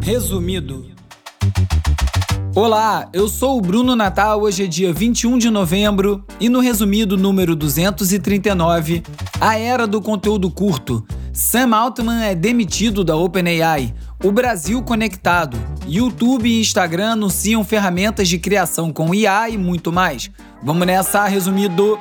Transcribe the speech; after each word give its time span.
Resumido. 0.00 0.86
Olá, 2.54 3.08
eu 3.12 3.28
sou 3.28 3.58
o 3.58 3.60
Bruno 3.60 3.96
Natal. 3.96 4.42
Hoje 4.42 4.64
é 4.64 4.66
dia 4.66 4.92
21 4.92 5.38
de 5.38 5.50
novembro 5.50 6.24
e 6.38 6.48
no 6.48 6.60
resumido 6.60 7.16
número 7.16 7.56
239, 7.56 9.02
a 9.40 9.58
era 9.58 9.86
do 9.86 10.00
conteúdo 10.00 10.50
curto. 10.50 11.04
Sam 11.32 11.74
Altman 11.74 12.24
é 12.24 12.34
demitido 12.34 13.04
da 13.04 13.16
OpenAI. 13.16 13.94
O 14.24 14.32
Brasil 14.32 14.82
conectado. 14.82 15.56
YouTube 15.86 16.48
e 16.48 16.60
Instagram 16.60 17.12
anunciam 17.12 17.64
ferramentas 17.64 18.28
de 18.28 18.38
criação 18.38 18.92
com 18.92 19.14
IA 19.14 19.50
e 19.50 19.58
muito 19.58 19.92
mais. 19.92 20.30
Vamos 20.62 20.86
nessa, 20.86 21.24
resumido. 21.26 21.98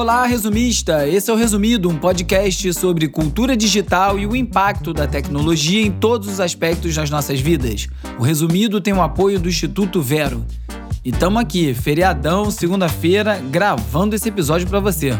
Olá, 0.00 0.24
resumista! 0.24 1.06
Esse 1.06 1.30
é 1.30 1.34
o 1.34 1.36
Resumido, 1.36 1.86
um 1.86 1.94
podcast 1.94 2.72
sobre 2.72 3.06
cultura 3.06 3.54
digital 3.54 4.18
e 4.18 4.26
o 4.26 4.34
impacto 4.34 4.94
da 4.94 5.06
tecnologia 5.06 5.82
em 5.82 5.90
todos 5.90 6.26
os 6.26 6.40
aspectos 6.40 6.94
das 6.94 7.10
nossas 7.10 7.38
vidas. 7.38 7.86
O 8.18 8.22
Resumido 8.22 8.80
tem 8.80 8.94
o 8.94 9.02
apoio 9.02 9.38
do 9.38 9.46
Instituto 9.46 10.00
Vero. 10.00 10.42
E 11.04 11.10
estamos 11.10 11.42
aqui, 11.42 11.74
feriadão, 11.74 12.50
segunda-feira, 12.50 13.42
gravando 13.50 14.16
esse 14.16 14.26
episódio 14.26 14.66
para 14.66 14.80
você. 14.80 15.12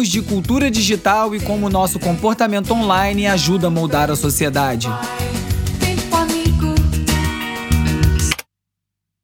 Vamos 0.00 0.12
de 0.12 0.22
cultura 0.22 0.70
digital 0.70 1.34
e 1.34 1.40
como 1.40 1.68
nosso 1.68 1.98
comportamento 1.98 2.72
online 2.72 3.26
ajuda 3.26 3.66
a 3.66 3.70
moldar 3.70 4.10
a 4.10 4.16
sociedade. 4.16 4.88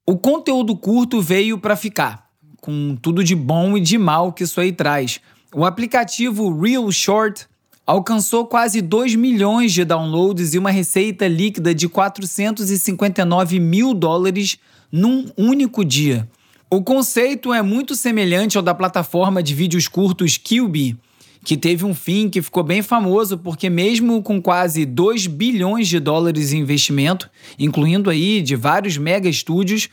O 0.06 0.18
conteúdo 0.18 0.76
curto 0.76 1.22
veio 1.22 1.56
para 1.56 1.76
ficar, 1.76 2.26
com 2.60 2.94
tudo 3.00 3.24
de 3.24 3.34
bom 3.34 3.78
e 3.78 3.80
de 3.80 3.96
mal 3.96 4.34
que 4.34 4.44
isso 4.44 4.60
aí 4.60 4.70
traz. 4.70 5.18
O 5.54 5.64
aplicativo 5.64 6.54
Real 6.60 6.92
Short 6.92 7.46
alcançou 7.86 8.44
quase 8.44 8.82
2 8.82 9.14
milhões 9.14 9.72
de 9.72 9.82
downloads 9.82 10.52
e 10.52 10.58
uma 10.58 10.70
receita 10.70 11.26
líquida 11.26 11.74
de 11.74 11.88
459 11.88 13.58
mil 13.58 13.94
dólares 13.94 14.58
num 14.92 15.24
único 15.38 15.82
dia. 15.82 16.28
O 16.68 16.82
conceito 16.82 17.54
é 17.54 17.62
muito 17.62 17.94
semelhante 17.94 18.56
ao 18.56 18.62
da 18.62 18.74
plataforma 18.74 19.40
de 19.40 19.54
vídeos 19.54 19.86
curtos 19.86 20.36
QB, 20.36 20.96
que 21.44 21.56
teve 21.56 21.84
um 21.84 21.94
fim 21.94 22.28
que 22.28 22.42
ficou 22.42 22.64
bem 22.64 22.82
famoso 22.82 23.38
porque 23.38 23.70
mesmo 23.70 24.20
com 24.20 24.42
quase 24.42 24.84
2 24.84 25.28
bilhões 25.28 25.86
de 25.86 26.00
dólares 26.00 26.52
em 26.52 26.58
investimento, 26.58 27.30
incluindo 27.56 28.10
aí 28.10 28.42
de 28.42 28.56
vários 28.56 28.98
mega 28.98 29.28
estúdios, 29.28 29.88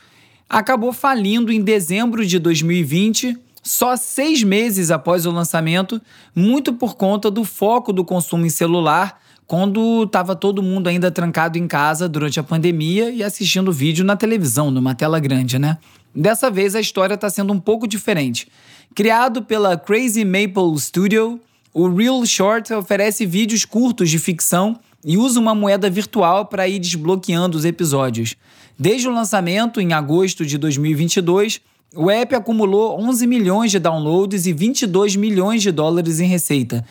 acabou 0.50 0.92
falindo 0.92 1.52
em 1.52 1.60
dezembro 1.60 2.26
de 2.26 2.40
2020, 2.40 3.38
só 3.62 3.96
seis 3.96 4.42
meses 4.42 4.90
após 4.90 5.26
o 5.26 5.30
lançamento, 5.30 6.02
muito 6.34 6.72
por 6.72 6.96
conta 6.96 7.30
do 7.30 7.44
foco 7.44 7.92
do 7.92 8.04
consumo 8.04 8.46
em 8.46 8.50
celular, 8.50 9.20
quando 9.46 10.02
estava 10.02 10.34
todo 10.34 10.60
mundo 10.60 10.88
ainda 10.88 11.08
trancado 11.08 11.56
em 11.56 11.68
casa 11.68 12.08
durante 12.08 12.40
a 12.40 12.42
pandemia 12.42 13.10
e 13.10 13.22
assistindo 13.22 13.70
vídeo 13.70 14.04
na 14.04 14.16
televisão, 14.16 14.72
numa 14.72 14.92
tela 14.92 15.20
grande, 15.20 15.56
né? 15.56 15.78
Dessa 16.14 16.50
vez 16.50 16.74
a 16.74 16.80
história 16.80 17.14
está 17.14 17.28
sendo 17.28 17.52
um 17.52 17.58
pouco 17.58 17.88
diferente. 17.88 18.46
Criado 18.94 19.42
pela 19.42 19.76
Crazy 19.76 20.24
Maple 20.24 20.78
Studio, 20.78 21.40
o 21.72 21.88
Real 21.88 22.24
Short 22.24 22.72
oferece 22.72 23.26
vídeos 23.26 23.64
curtos 23.64 24.08
de 24.08 24.18
ficção 24.18 24.78
e 25.04 25.16
usa 25.16 25.40
uma 25.40 25.54
moeda 25.54 25.90
virtual 25.90 26.46
para 26.46 26.68
ir 26.68 26.78
desbloqueando 26.78 27.58
os 27.58 27.64
episódios. 27.64 28.36
Desde 28.78 29.08
o 29.08 29.12
lançamento, 29.12 29.80
em 29.80 29.92
agosto 29.92 30.46
de 30.46 30.56
2022, 30.56 31.60
o 31.96 32.10
app 32.10 32.34
acumulou 32.34 32.98
11 33.00 33.26
milhões 33.26 33.70
de 33.70 33.78
downloads 33.78 34.46
e 34.46 34.52
22 34.52 35.16
milhões 35.16 35.62
de 35.62 35.70
dólares 35.70 36.20
em 36.20 36.26
receita, 36.26 36.84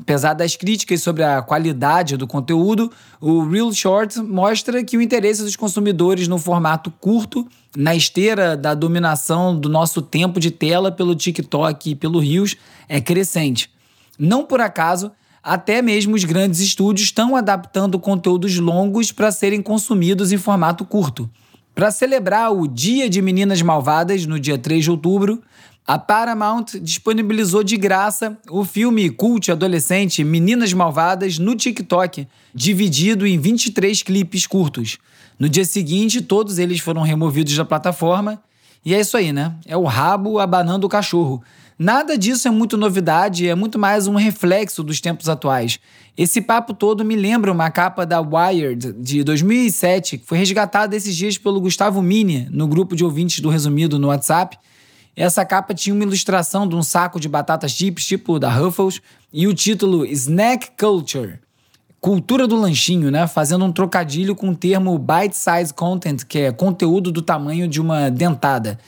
Apesar 0.00 0.32
das 0.32 0.56
críticas 0.56 1.02
sobre 1.02 1.22
a 1.22 1.42
qualidade 1.42 2.16
do 2.16 2.26
conteúdo, 2.26 2.90
o 3.20 3.44
Real 3.46 3.72
Short 3.72 4.18
mostra 4.20 4.82
que 4.82 4.96
o 4.96 5.02
interesse 5.02 5.42
dos 5.42 5.56
consumidores 5.56 6.26
no 6.26 6.38
formato 6.38 6.90
curto, 6.90 7.46
na 7.76 7.94
esteira 7.94 8.56
da 8.56 8.74
dominação 8.74 9.54
do 9.54 9.68
nosso 9.68 10.00
tempo 10.00 10.40
de 10.40 10.50
tela 10.50 10.90
pelo 10.90 11.14
TikTok 11.14 11.90
e 11.90 11.94
pelo 11.94 12.18
Reels, 12.18 12.56
é 12.88 13.00
crescente. 13.00 13.70
Não 14.18 14.44
por 14.44 14.60
acaso, 14.60 15.12
até 15.42 15.82
mesmo 15.82 16.14
os 16.14 16.24
grandes 16.24 16.60
estúdios 16.60 17.06
estão 17.06 17.36
adaptando 17.36 17.98
conteúdos 17.98 18.58
longos 18.58 19.12
para 19.12 19.30
serem 19.30 19.60
consumidos 19.62 20.32
em 20.32 20.38
formato 20.38 20.84
curto. 20.84 21.28
Para 21.74 21.90
celebrar 21.90 22.52
o 22.52 22.66
Dia 22.66 23.08
de 23.08 23.22
Meninas 23.22 23.62
Malvadas, 23.62 24.26
no 24.26 24.40
dia 24.40 24.58
3 24.58 24.84
de 24.84 24.90
outubro, 24.90 25.40
a 25.86 25.98
Paramount 25.98 26.66
disponibilizou 26.80 27.64
de 27.64 27.76
graça 27.76 28.38
o 28.48 28.64
filme 28.64 29.10
cult 29.10 29.50
adolescente 29.50 30.22
Meninas 30.22 30.72
Malvadas 30.72 31.38
no 31.38 31.56
TikTok, 31.56 32.28
dividido 32.54 33.26
em 33.26 33.38
23 33.38 34.02
clipes 34.02 34.46
curtos. 34.46 34.98
No 35.38 35.48
dia 35.48 35.64
seguinte, 35.64 36.20
todos 36.20 36.58
eles 36.58 36.80
foram 36.80 37.02
removidos 37.02 37.56
da 37.56 37.64
plataforma. 37.64 38.40
E 38.84 38.94
é 38.94 39.00
isso 39.00 39.16
aí, 39.16 39.32
né? 39.32 39.54
É 39.66 39.76
o 39.76 39.84
rabo 39.84 40.38
abanando 40.38 40.86
o 40.86 40.90
cachorro. 40.90 41.42
Nada 41.78 42.16
disso 42.16 42.46
é 42.46 42.50
muito 42.50 42.76
novidade, 42.76 43.48
é 43.48 43.54
muito 43.54 43.78
mais 43.78 44.06
um 44.06 44.14
reflexo 44.14 44.82
dos 44.82 45.00
tempos 45.00 45.30
atuais. 45.30 45.80
Esse 46.16 46.42
papo 46.42 46.74
todo 46.74 47.04
me 47.04 47.16
lembra 47.16 47.50
uma 47.50 47.70
capa 47.70 48.04
da 48.04 48.20
Wired 48.20 48.92
de 48.92 49.24
2007, 49.24 50.18
que 50.18 50.26
foi 50.26 50.36
resgatada 50.36 50.94
esses 50.94 51.16
dias 51.16 51.38
pelo 51.38 51.60
Gustavo 51.60 52.02
Mini 52.02 52.46
no 52.50 52.68
grupo 52.68 52.94
de 52.94 53.02
ouvintes 53.02 53.40
do 53.40 53.48
Resumido 53.48 53.98
no 53.98 54.08
WhatsApp 54.08 54.58
essa 55.22 55.44
capa 55.44 55.74
tinha 55.74 55.94
uma 55.94 56.02
ilustração 56.02 56.66
de 56.66 56.74
um 56.74 56.82
saco 56.82 57.20
de 57.20 57.28
batatas 57.28 57.72
chips, 57.72 58.06
tipo 58.06 58.38
da 58.38 58.48
Ruffles, 58.48 59.02
e 59.30 59.46
o 59.46 59.52
título 59.52 60.06
Snack 60.06 60.70
Culture. 60.78 61.38
Cultura 62.00 62.48
do 62.48 62.56
lanchinho, 62.56 63.10
né? 63.10 63.26
Fazendo 63.26 63.66
um 63.66 63.70
trocadilho 63.70 64.34
com 64.34 64.48
o 64.48 64.56
termo 64.56 64.98
bite 64.98 65.36
size 65.36 65.74
content, 65.74 66.24
que 66.24 66.38
é 66.38 66.52
conteúdo 66.52 67.12
do 67.12 67.20
tamanho 67.20 67.68
de 67.68 67.82
uma 67.82 68.10
dentada. 68.10 68.78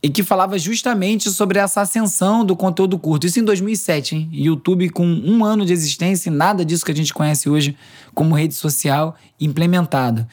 E 0.00 0.08
que 0.08 0.22
falava 0.22 0.56
justamente 0.56 1.28
sobre 1.28 1.58
essa 1.58 1.80
ascensão 1.80 2.44
do 2.44 2.54
conteúdo 2.54 2.96
curto. 2.96 3.26
Isso 3.26 3.40
em 3.40 3.44
2007, 3.44 4.14
hein? 4.14 4.28
YouTube 4.32 4.90
com 4.90 5.04
um 5.04 5.44
ano 5.44 5.66
de 5.66 5.72
existência 5.72 6.30
e 6.30 6.32
nada 6.32 6.64
disso 6.64 6.84
que 6.84 6.92
a 6.92 6.96
gente 6.96 7.12
conhece 7.12 7.50
hoje 7.50 7.76
como 8.14 8.36
rede 8.36 8.54
social 8.54 9.16
implementado. 9.40 10.24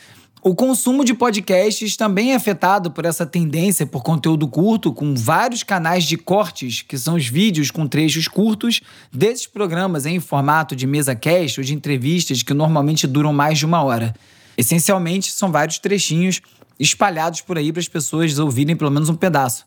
O 0.47 0.55
consumo 0.55 1.03
de 1.03 1.13
podcasts 1.13 1.97
também 1.97 2.31
é 2.31 2.35
afetado 2.35 2.89
por 2.89 3.03
essa 3.03 3.25
tendência 3.25 3.85
por 3.85 4.01
conteúdo 4.01 4.47
curto, 4.47 4.93
com 4.93 5.13
vários 5.13 5.61
canais 5.61 6.05
de 6.05 6.15
cortes, 6.15 6.81
que 6.81 6.97
são 6.97 7.15
os 7.15 7.27
vídeos 7.27 7.69
com 7.69 7.85
trechos 7.85 8.29
curtos 8.29 8.79
desses 9.11 9.45
programas 9.45 10.05
em 10.05 10.21
formato 10.21 10.73
de 10.73 10.87
mesa 10.87 11.13
cast 11.13 11.59
ou 11.59 11.65
de 11.65 11.73
entrevistas 11.73 12.43
que 12.43 12.53
normalmente 12.53 13.05
duram 13.05 13.33
mais 13.33 13.57
de 13.57 13.65
uma 13.65 13.83
hora. 13.83 14.15
Essencialmente, 14.57 15.33
são 15.33 15.51
vários 15.51 15.79
trechinhos 15.79 16.39
espalhados 16.79 17.41
por 17.41 17.57
aí 17.57 17.73
para 17.73 17.81
as 17.81 17.89
pessoas 17.89 18.39
ouvirem 18.39 18.77
pelo 18.77 18.89
menos 18.89 19.09
um 19.09 19.15
pedaço. 19.15 19.65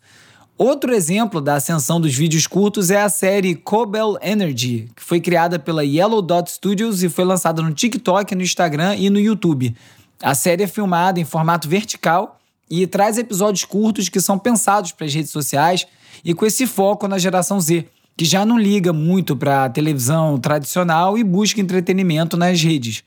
Outro 0.57 0.95
exemplo 0.95 1.43
da 1.43 1.57
ascensão 1.57 2.01
dos 2.01 2.15
vídeos 2.15 2.47
curtos 2.47 2.91
é 2.91 3.03
a 3.03 3.09
série 3.11 3.55
Cobel 3.55 4.17
Energy, 4.23 4.89
que 4.97 5.03
foi 5.03 5.21
criada 5.21 5.59
pela 5.59 5.85
Yellow 5.85 6.23
Dot 6.23 6.51
Studios 6.51 7.03
e 7.03 7.11
foi 7.11 7.27
lançada 7.27 7.61
no 7.61 7.73
TikTok, 7.75 8.35
no 8.35 8.43
Instagram 8.43 8.97
e 8.97 9.11
no 9.11 9.21
YouTube. 9.21 9.75
A 10.23 10.35
série 10.35 10.65
é 10.65 10.67
filmada 10.67 11.19
em 11.19 11.25
formato 11.25 11.69
vertical 11.69 12.39
e 12.69 12.87
traz 12.87 13.17
episódios 13.17 13.65
curtos 13.65 14.09
que 14.09 14.21
são 14.21 14.39
pensados 14.39 14.93
para 14.93 15.07
as 15.07 15.15
redes 15.15 15.31
sociais 15.31 15.87
e 16.25 16.35
com 16.35 16.45
esse 16.45 16.67
foco 16.67 17.09
na 17.09 17.19
geração 17.19 17.59
Z, 17.59 17.87
que 18.17 18.25
já 18.27 18.45
não 18.45 18.59
liga 18.59 18.93
muito 18.93 19.35
para 19.35 19.65
a 19.65 19.71
televisão 19.71 20.39
tradicional 20.39 21.17
e 21.17 21.25
busca 21.25 21.61
entretenimento 21.61 22.37
nas 22.37 22.61
redes. 22.63 23.03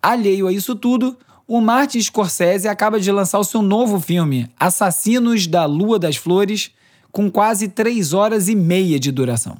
Alheio 0.00 0.46
a 0.46 0.52
isso 0.52 0.76
tudo, 0.76 1.18
o 1.48 1.60
Martin 1.60 2.00
Scorsese 2.00 2.68
acaba 2.68 3.00
de 3.00 3.10
lançar 3.10 3.40
o 3.40 3.44
seu 3.44 3.60
novo 3.60 4.00
filme, 4.00 4.48
Assassinos 4.58 5.48
da 5.48 5.64
Lua 5.64 5.98
das 5.98 6.16
Flores, 6.16 6.70
com 7.10 7.30
quase 7.30 7.68
três 7.68 8.12
horas 8.12 8.48
e 8.48 8.54
meia 8.54 9.00
de 9.00 9.10
duração. 9.10 9.58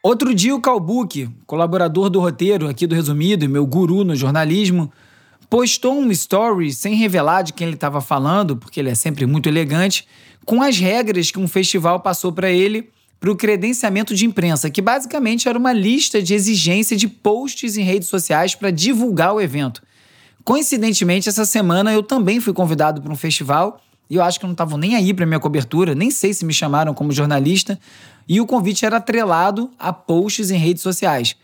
Outro 0.00 0.32
dia, 0.32 0.54
o 0.54 0.60
Calbuque, 0.60 1.28
colaborador 1.44 2.08
do 2.08 2.20
roteiro 2.20 2.68
aqui 2.68 2.86
do 2.86 2.94
Resumido 2.94 3.44
e 3.44 3.48
meu 3.48 3.66
guru 3.66 4.04
no 4.04 4.14
jornalismo, 4.14 4.92
postou 5.50 5.92
um 5.92 6.08
story 6.12 6.72
sem 6.72 6.94
revelar 6.94 7.42
de 7.42 7.52
quem 7.52 7.66
ele 7.66 7.74
estava 7.74 8.00
falando, 8.00 8.56
porque 8.56 8.78
ele 8.78 8.90
é 8.90 8.94
sempre 8.94 9.26
muito 9.26 9.48
elegante, 9.48 10.06
com 10.44 10.62
as 10.62 10.78
regras 10.78 11.32
que 11.32 11.38
um 11.40 11.48
festival 11.48 11.98
passou 11.98 12.32
para 12.32 12.48
ele 12.48 12.90
para 13.18 13.32
o 13.32 13.36
credenciamento 13.36 14.14
de 14.14 14.24
imprensa, 14.24 14.70
que 14.70 14.80
basicamente 14.80 15.48
era 15.48 15.58
uma 15.58 15.72
lista 15.72 16.22
de 16.22 16.32
exigência 16.32 16.96
de 16.96 17.08
posts 17.08 17.76
em 17.76 17.82
redes 17.82 18.08
sociais 18.08 18.54
para 18.54 18.70
divulgar 18.70 19.34
o 19.34 19.40
evento. 19.40 19.82
Coincidentemente, 20.44 21.28
essa 21.28 21.44
semana 21.44 21.92
eu 21.92 22.04
também 22.04 22.38
fui 22.38 22.52
convidado 22.52 23.02
para 23.02 23.12
um 23.12 23.16
festival 23.16 23.80
e 24.10 24.16
eu 24.16 24.22
acho 24.22 24.40
que 24.40 24.46
não 24.46 24.52
estavam 24.52 24.78
nem 24.78 24.94
aí 24.94 25.12
para 25.12 25.26
minha 25.26 25.40
cobertura, 25.40 25.94
nem 25.94 26.10
sei 26.10 26.32
se 26.32 26.44
me 26.44 26.52
chamaram 26.52 26.94
como 26.94 27.12
jornalista, 27.12 27.78
e 28.28 28.40
o 28.40 28.46
convite 28.46 28.84
era 28.84 28.98
atrelado 28.98 29.70
a 29.78 29.92
posts 29.92 30.50
em 30.50 30.58
redes 30.58 30.82
sociais. 30.82 31.36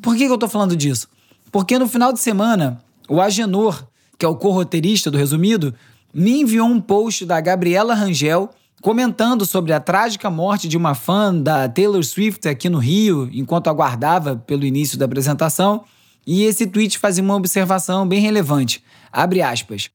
Por 0.00 0.14
que, 0.14 0.24
que 0.24 0.30
eu 0.30 0.34
estou 0.34 0.48
falando 0.48 0.76
disso? 0.76 1.08
Porque 1.50 1.78
no 1.78 1.88
final 1.88 2.12
de 2.12 2.20
semana, 2.20 2.82
o 3.08 3.20
Agenor, 3.20 3.86
que 4.18 4.24
é 4.24 4.28
o 4.28 4.36
co-roteirista 4.36 5.10
do 5.10 5.18
Resumido, 5.18 5.74
me 6.12 6.40
enviou 6.40 6.68
um 6.68 6.80
post 6.80 7.24
da 7.24 7.40
Gabriela 7.40 7.94
Rangel 7.94 8.50
comentando 8.80 9.44
sobre 9.44 9.72
a 9.72 9.80
trágica 9.80 10.30
morte 10.30 10.66
de 10.66 10.76
uma 10.76 10.94
fã 10.94 11.34
da 11.34 11.68
Taylor 11.68 12.02
Swift 12.02 12.48
aqui 12.48 12.68
no 12.68 12.78
Rio, 12.78 13.28
enquanto 13.32 13.68
aguardava 13.68 14.36
pelo 14.36 14.64
início 14.64 14.98
da 14.98 15.04
apresentação, 15.04 15.84
e 16.26 16.44
esse 16.44 16.66
tweet 16.66 16.98
fazia 16.98 17.22
uma 17.22 17.34
observação 17.34 18.06
bem 18.06 18.20
relevante. 18.20 18.82
Abre 19.12 19.42
aspas. 19.42 19.90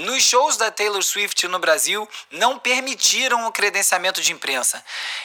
Nos 0.00 0.22
shows 0.22 0.56
da 0.56 0.70
Taylor 0.70 1.02
Swift 1.02 1.48
no 1.48 1.58
Brasil, 1.58 2.08
não 2.30 2.56
permitiram 2.56 3.46
o 3.46 3.52
credenciamento 3.52 4.22
de 4.22 4.32
imprensa. 4.32 4.84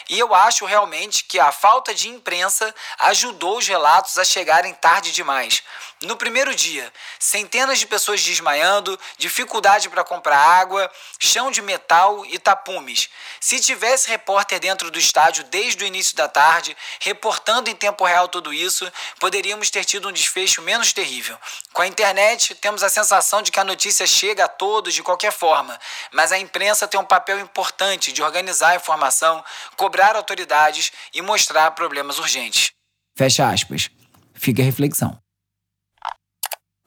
E 0.09 0.17
eu 0.17 0.33
acho 0.33 0.65
realmente 0.65 1.25
que 1.25 1.39
a 1.39 1.51
falta 1.51 1.93
de 1.93 2.09
imprensa 2.09 2.73
ajudou 2.97 3.59
os 3.59 3.67
relatos 3.67 4.17
a 4.17 4.23
chegarem 4.23 4.73
tarde 4.73 5.11
demais. 5.11 5.61
No 6.03 6.17
primeiro 6.17 6.53
dia, 6.53 6.91
centenas 7.17 7.79
de 7.79 7.87
pessoas 7.87 8.21
desmaiando, 8.21 8.99
dificuldade 9.17 9.87
para 9.87 10.03
comprar 10.03 10.37
água, 10.37 10.91
chão 11.17 11.49
de 11.49 11.61
metal 11.61 12.25
e 12.25 12.37
tapumes. 12.37 13.07
Se 13.39 13.57
tivesse 13.57 14.09
repórter 14.09 14.59
dentro 14.59 14.91
do 14.91 14.99
estádio 14.99 15.45
desde 15.45 15.81
o 15.81 15.87
início 15.87 16.13
da 16.17 16.27
tarde, 16.27 16.75
reportando 16.99 17.69
em 17.69 17.75
tempo 17.75 18.03
real 18.03 18.27
tudo 18.27 18.53
isso, 18.53 18.91
poderíamos 19.17 19.69
ter 19.69 19.85
tido 19.85 20.09
um 20.09 20.11
desfecho 20.11 20.61
menos 20.61 20.91
terrível. 20.91 21.37
Com 21.71 21.81
a 21.81 21.87
internet, 21.87 22.53
temos 22.55 22.83
a 22.83 22.89
sensação 22.89 23.41
de 23.41 23.49
que 23.49 23.59
a 23.61 23.63
notícia 23.63 24.05
chega 24.05 24.43
a 24.43 24.49
todos 24.49 24.93
de 24.93 25.01
qualquer 25.01 25.31
forma, 25.31 25.79
mas 26.11 26.33
a 26.33 26.37
imprensa 26.37 26.85
tem 26.85 26.99
um 26.99 27.05
papel 27.05 27.39
importante 27.39 28.11
de 28.11 28.21
organizar 28.21 28.71
a 28.71 28.75
informação, 28.75 29.41
cobrar 29.77 30.17
autoridades 30.17 30.91
e 31.13 31.21
mostrar 31.21 31.71
problemas 31.71 32.19
urgentes. 32.19 32.71
Fecha 33.15 33.47
aspas. 33.47 33.89
Fica 34.33 34.61
a 34.61 34.65
reflexão. 34.65 35.22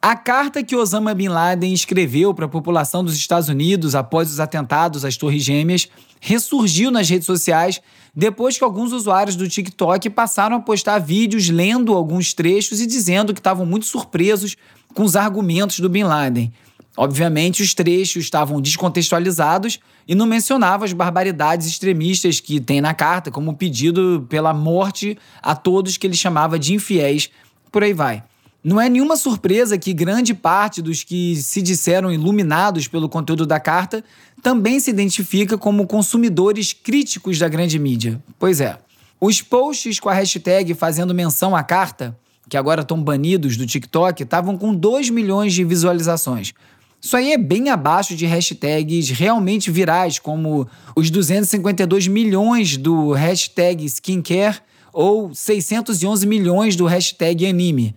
A 0.01 0.15
carta 0.15 0.63
que 0.63 0.77
Osama 0.77 1.15
Bin 1.15 1.29
Laden 1.29 1.73
escreveu 1.73 2.33
para 2.33 2.45
a 2.45 2.49
população 2.49 3.03
dos 3.03 3.17
Estados 3.17 3.49
Unidos 3.49 3.95
após 3.95 4.31
os 4.31 4.39
atentados 4.39 5.05
às 5.05 5.17
Torres 5.17 5.43
Gêmeas 5.43 5.89
ressurgiu 6.21 6.91
nas 6.91 7.09
redes 7.09 7.27
sociais 7.27 7.81
depois 8.15 8.57
que 8.57 8.65
alguns 8.65 8.93
usuários 8.93 9.37
do 9.37 9.49
TikTok 9.49 10.09
passaram 10.11 10.57
a 10.57 10.61
postar 10.61 10.99
vídeos 10.99 11.49
lendo 11.49 11.93
alguns 11.93 12.33
trechos 12.33 12.81
e 12.81 12.87
dizendo 12.87 13.35
que 13.35 13.41
estavam 13.41 13.67
muito 13.67 13.87
surpresos 13.87 14.57
com 14.95 15.03
os 15.03 15.17
argumentos 15.17 15.81
do 15.81 15.89
Bin 15.89 16.05
Laden. 16.05 16.53
Obviamente, 16.97 17.63
os 17.63 17.75
trechos 17.75 18.25
estavam 18.25 18.61
descontextualizados 18.61 19.79
e 20.09 20.15
não 20.15 20.25
mencionavam 20.25 20.85
as 20.85 20.93
barbaridades 20.93 21.67
extremistas 21.67 22.41
que 22.41 22.59
tem 22.59 22.81
na 22.81 22.95
carta, 22.95 23.31
como 23.31 23.51
o 23.51 23.57
pedido 23.57 24.25
pela 24.31 24.55
morte 24.55 25.19
a 25.43 25.55
todos 25.55 25.97
que 25.97 26.07
ele 26.07 26.17
chamava 26.17 26.59
de 26.59 26.73
infiéis. 26.73 27.29
Por 27.71 27.83
aí 27.83 27.93
vai. 27.93 28.23
Não 28.67 28.81
é 28.81 28.89
nenhuma 28.89 29.17
surpresa 29.17 29.79
que 29.79 29.93
grande 29.93 30.35
parte 30.35 30.83
dos 30.83 31.05
que 31.05 31.37
se 31.37 31.63
disseram 31.63 32.11
iluminados 32.11 32.89
pelo 32.89 33.09
conteúdo 33.09 33.47
da 33.47 33.61
carta 33.61 34.03
também 34.43 34.81
se 34.81 34.91
identifica 34.91 35.57
como 35.57 35.87
consumidores 35.87 36.73
críticos 36.73 37.39
da 37.39 37.47
grande 37.47 37.79
mídia. 37.79 38.21
Pois 38.41 38.61
é. 38.61 38.77
Os 39.21 39.41
posts 39.41 40.01
com 40.01 40.09
a 40.09 40.15
hashtag 40.15 40.75
fazendo 40.75 41.15
menção 41.15 41.55
à 41.55 41.63
carta, 41.63 42.19
que 42.49 42.57
agora 42.57 42.83
estão 42.83 43.01
banidos 43.01 43.57
do 43.57 43.65
TikTok, 43.65 44.25
estavam 44.25 44.59
com 44.59 44.75
2 44.75 45.11
milhões 45.11 45.55
de 45.55 45.63
visualizações. 45.63 46.53
Isso 47.01 47.17
aí 47.17 47.35
é 47.35 47.39
bem 47.39 47.71
abaixo 47.71 48.17
de 48.17 48.27
hashtags 48.27 49.11
realmente 49.11 49.71
virais, 49.71 50.19
como 50.19 50.67
os 50.97 51.09
252 51.09 52.09
milhões 52.09 52.77
do 52.77 53.13
hashtag 53.13 53.85
skincare 53.85 54.59
ou 54.93 55.33
611 55.33 56.27
milhões 56.27 56.75
do 56.75 56.85
hashtag 56.85 57.47
anime. 57.47 57.95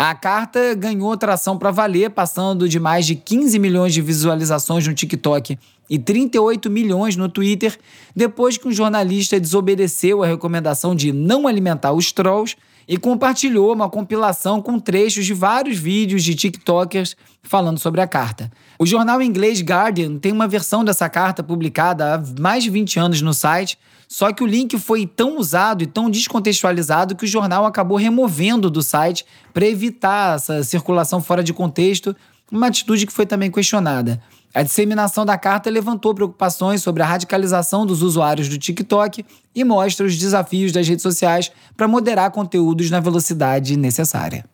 A 0.00 0.14
carta 0.14 0.76
ganhou 0.76 1.16
tração 1.16 1.58
para 1.58 1.72
valer, 1.72 2.10
passando 2.10 2.68
de 2.68 2.78
mais 2.78 3.04
de 3.04 3.16
15 3.16 3.58
milhões 3.58 3.92
de 3.92 4.00
visualizações 4.00 4.86
no 4.86 4.94
TikTok 4.94 5.58
e 5.90 5.98
38 5.98 6.70
milhões 6.70 7.16
no 7.16 7.28
Twitter, 7.28 7.76
depois 8.14 8.56
que 8.56 8.68
um 8.68 8.72
jornalista 8.72 9.40
desobedeceu 9.40 10.22
a 10.22 10.26
recomendação 10.28 10.94
de 10.94 11.10
não 11.10 11.48
alimentar 11.48 11.92
os 11.92 12.12
trolls 12.12 12.56
e 12.86 12.96
compartilhou 12.96 13.72
uma 13.72 13.90
compilação 13.90 14.62
com 14.62 14.78
trechos 14.78 15.26
de 15.26 15.34
vários 15.34 15.76
vídeos 15.76 16.22
de 16.22 16.36
TikTokers 16.36 17.16
falando 17.42 17.80
sobre 17.80 18.00
a 18.00 18.06
carta. 18.06 18.52
O 18.78 18.86
jornal 18.86 19.20
inglês 19.20 19.60
Guardian 19.60 20.16
tem 20.16 20.30
uma 20.30 20.46
versão 20.46 20.84
dessa 20.84 21.08
carta 21.08 21.42
publicada 21.42 22.14
há 22.14 22.40
mais 22.40 22.62
de 22.62 22.70
20 22.70 23.00
anos 23.00 23.20
no 23.20 23.34
site, 23.34 23.76
só 24.08 24.32
que 24.32 24.42
o 24.42 24.46
link 24.46 24.78
foi 24.78 25.06
tão 25.06 25.36
usado 25.36 25.84
e 25.84 25.86
tão 25.86 26.08
descontextualizado 26.08 27.14
que 27.14 27.24
o 27.24 27.28
jornal 27.28 27.66
acabou 27.66 27.98
removendo 27.98 28.70
do 28.70 28.82
site 28.82 29.26
para 29.52 29.66
evitar 29.66 30.36
essa 30.36 30.64
circulação 30.64 31.20
fora 31.20 31.44
de 31.44 31.52
contexto, 31.52 32.16
uma 32.50 32.68
atitude 32.68 33.06
que 33.06 33.12
foi 33.12 33.26
também 33.26 33.50
questionada. 33.50 34.20
A 34.54 34.62
disseminação 34.62 35.26
da 35.26 35.36
carta 35.36 35.68
levantou 35.68 36.14
preocupações 36.14 36.82
sobre 36.82 37.02
a 37.02 37.06
radicalização 37.06 37.84
dos 37.84 38.00
usuários 38.00 38.48
do 38.48 38.56
TikTok 38.56 39.24
e 39.54 39.62
mostra 39.62 40.06
os 40.06 40.16
desafios 40.16 40.72
das 40.72 40.88
redes 40.88 41.02
sociais 41.02 41.52
para 41.76 41.86
moderar 41.86 42.30
conteúdos 42.30 42.90
na 42.90 43.00
velocidade 43.00 43.76
necessária. 43.76 44.46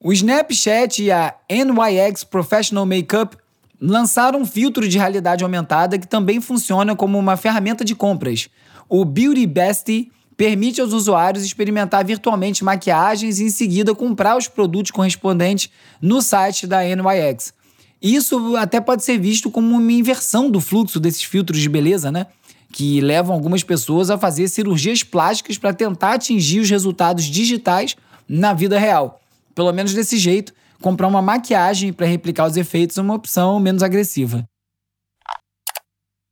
O 0.00 0.12
Snapchat 0.12 1.02
e 1.02 1.10
a 1.10 1.34
NYX 1.50 2.22
Professional 2.22 2.86
Makeup 2.86 3.36
lançaram 3.86 4.40
um 4.40 4.46
filtro 4.46 4.88
de 4.88 4.96
realidade 4.96 5.44
aumentada 5.44 5.98
que 5.98 6.06
também 6.06 6.40
funciona 6.40 6.96
como 6.96 7.18
uma 7.18 7.36
ferramenta 7.36 7.84
de 7.84 7.94
compras. 7.94 8.48
O 8.88 9.04
Beauty 9.04 9.46
Bestie 9.46 10.10
permite 10.36 10.80
aos 10.80 10.92
usuários 10.92 11.44
experimentar 11.44 12.04
virtualmente 12.04 12.64
maquiagens 12.64 13.38
e 13.38 13.44
em 13.44 13.50
seguida 13.50 13.94
comprar 13.94 14.36
os 14.36 14.48
produtos 14.48 14.90
correspondentes 14.90 15.70
no 16.00 16.22
site 16.22 16.66
da 16.66 16.80
NYX. 16.82 17.52
Isso 18.00 18.56
até 18.56 18.80
pode 18.80 19.04
ser 19.04 19.18
visto 19.18 19.50
como 19.50 19.76
uma 19.76 19.92
inversão 19.92 20.50
do 20.50 20.60
fluxo 20.60 20.98
desses 20.98 21.22
filtros 21.22 21.60
de 21.60 21.68
beleza, 21.68 22.10
né? 22.10 22.26
Que 22.72 23.00
levam 23.00 23.34
algumas 23.34 23.62
pessoas 23.62 24.10
a 24.10 24.18
fazer 24.18 24.48
cirurgias 24.48 25.02
plásticas 25.02 25.56
para 25.56 25.72
tentar 25.72 26.14
atingir 26.14 26.60
os 26.60 26.68
resultados 26.68 27.24
digitais 27.24 27.96
na 28.28 28.52
vida 28.52 28.78
real. 28.78 29.20
Pelo 29.54 29.72
menos 29.72 29.94
desse 29.94 30.18
jeito, 30.18 30.52
comprar 30.80 31.08
uma 31.08 31.22
maquiagem 31.22 31.92
para 31.92 32.06
replicar 32.06 32.46
os 32.46 32.56
efeitos 32.56 32.98
é 32.98 33.02
uma 33.02 33.14
opção 33.14 33.58
menos 33.58 33.82
agressiva. 33.82 34.44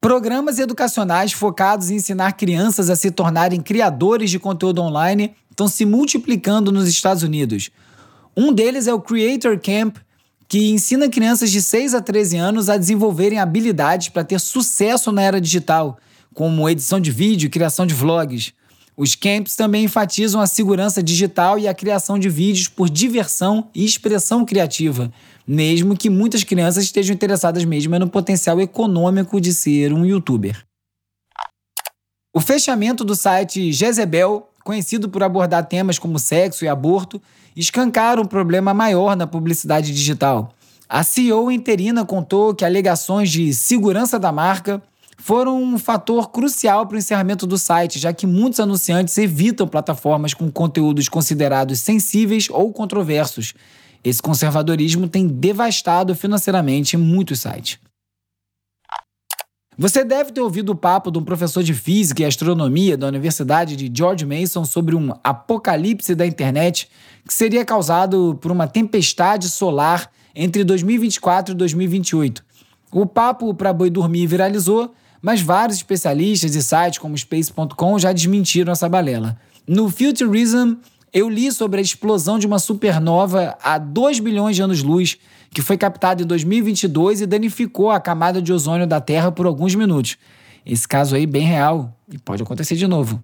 Programas 0.00 0.58
educacionais 0.58 1.32
focados 1.32 1.88
em 1.88 1.94
ensinar 1.94 2.32
crianças 2.32 2.90
a 2.90 2.96
se 2.96 3.10
tornarem 3.10 3.60
criadores 3.60 4.30
de 4.30 4.38
conteúdo 4.38 4.82
online 4.82 5.34
estão 5.48 5.68
se 5.68 5.86
multiplicando 5.86 6.72
nos 6.72 6.88
Estados 6.88 7.22
Unidos. 7.22 7.70
Um 8.36 8.52
deles 8.52 8.88
é 8.88 8.92
o 8.92 9.00
Creator 9.00 9.60
Camp, 9.60 9.98
que 10.48 10.70
ensina 10.70 11.08
crianças 11.08 11.50
de 11.50 11.62
6 11.62 11.94
a 11.94 12.00
13 12.00 12.36
anos 12.36 12.68
a 12.68 12.76
desenvolverem 12.76 13.38
habilidades 13.38 14.08
para 14.08 14.24
ter 14.24 14.40
sucesso 14.40 15.12
na 15.12 15.22
era 15.22 15.40
digital, 15.40 15.96
como 16.34 16.68
edição 16.68 16.98
de 16.98 17.10
vídeo 17.10 17.46
e 17.46 17.50
criação 17.50 17.86
de 17.86 17.94
vlogs. 17.94 18.52
Os 18.96 19.14
camps 19.14 19.56
também 19.56 19.84
enfatizam 19.84 20.40
a 20.40 20.46
segurança 20.46 21.02
digital 21.02 21.58
e 21.58 21.66
a 21.66 21.74
criação 21.74 22.18
de 22.18 22.28
vídeos 22.28 22.68
por 22.68 22.90
diversão 22.90 23.68
e 23.74 23.84
expressão 23.84 24.44
criativa, 24.44 25.10
mesmo 25.46 25.96
que 25.96 26.10
muitas 26.10 26.44
crianças 26.44 26.84
estejam 26.84 27.14
interessadas 27.14 27.64
mesmo 27.64 27.98
no 27.98 28.08
potencial 28.08 28.60
econômico 28.60 29.40
de 29.40 29.54
ser 29.54 29.92
um 29.92 30.04
youtuber. 30.04 30.62
O 32.34 32.40
fechamento 32.40 33.04
do 33.04 33.14
site 33.14 33.72
Jezebel, 33.72 34.48
conhecido 34.62 35.08
por 35.08 35.22
abordar 35.22 35.66
temas 35.66 35.98
como 35.98 36.18
sexo 36.18 36.64
e 36.64 36.68
aborto, 36.68 37.20
escancara 37.56 38.20
um 38.20 38.26
problema 38.26 38.74
maior 38.74 39.16
na 39.16 39.26
publicidade 39.26 39.92
digital. 39.92 40.54
A 40.88 41.02
CEO 41.02 41.50
interina 41.50 42.04
contou 42.04 42.54
que 42.54 42.64
alegações 42.64 43.30
de 43.30 43.54
segurança 43.54 44.18
da 44.18 44.30
marca 44.30 44.82
foram 45.22 45.62
um 45.62 45.78
fator 45.78 46.32
crucial 46.32 46.84
para 46.84 46.96
o 46.96 46.98
encerramento 46.98 47.46
do 47.46 47.56
site, 47.56 47.96
já 47.96 48.12
que 48.12 48.26
muitos 48.26 48.58
anunciantes 48.58 49.16
evitam 49.16 49.68
plataformas 49.68 50.34
com 50.34 50.50
conteúdos 50.50 51.08
considerados 51.08 51.78
sensíveis 51.78 52.48
ou 52.50 52.72
controversos. 52.72 53.54
Esse 54.02 54.20
conservadorismo 54.20 55.06
tem 55.06 55.28
devastado 55.28 56.12
financeiramente 56.16 56.96
muitos 56.96 57.38
sites. 57.38 57.78
Você 59.78 60.04
deve 60.04 60.32
ter 60.32 60.40
ouvido 60.40 60.72
o 60.72 60.76
papo 60.76 61.08
de 61.08 61.20
um 61.20 61.24
professor 61.24 61.62
de 61.62 61.72
física 61.72 62.22
e 62.22 62.24
astronomia 62.24 62.96
da 62.96 63.06
Universidade 63.06 63.76
de 63.76 63.88
George 63.96 64.26
Mason 64.26 64.64
sobre 64.64 64.96
um 64.96 65.14
apocalipse 65.22 66.16
da 66.16 66.26
internet 66.26 66.90
que 67.24 67.32
seria 67.32 67.64
causado 67.64 68.36
por 68.40 68.50
uma 68.50 68.66
tempestade 68.66 69.48
solar 69.48 70.10
entre 70.34 70.64
2024 70.64 71.54
e 71.54 71.56
2028. 71.56 72.44
O 72.90 73.06
papo 73.06 73.54
para 73.54 73.72
boi 73.72 73.88
dormir 73.88 74.26
viralizou, 74.26 74.92
mas 75.22 75.40
vários 75.40 75.78
especialistas 75.78 76.54
e 76.56 76.62
sites 76.62 76.98
como 76.98 77.16
Space.com 77.16 77.98
já 77.98 78.12
desmentiram 78.12 78.72
essa 78.72 78.88
balela. 78.88 79.38
No 79.66 79.88
Futurism, 79.88 80.74
eu 81.12 81.28
li 81.28 81.52
sobre 81.52 81.78
a 81.78 81.82
explosão 81.82 82.38
de 82.38 82.46
uma 82.46 82.58
supernova 82.58 83.56
a 83.62 83.78
2 83.78 84.18
bilhões 84.18 84.56
de 84.56 84.62
anos-luz, 84.62 85.18
que 85.50 85.62
foi 85.62 85.78
captada 85.78 86.22
em 86.22 86.26
2022 86.26 87.20
e 87.20 87.26
danificou 87.26 87.90
a 87.90 88.00
camada 88.00 88.42
de 88.42 88.52
ozônio 88.52 88.86
da 88.86 89.00
Terra 89.00 89.30
por 89.30 89.46
alguns 89.46 89.74
minutos. 89.74 90.16
Esse 90.66 90.88
caso 90.88 91.14
aí 91.14 91.26
bem 91.26 91.46
real 91.46 91.96
e 92.10 92.18
pode 92.18 92.42
acontecer 92.42 92.74
de 92.74 92.86
novo. 92.86 93.22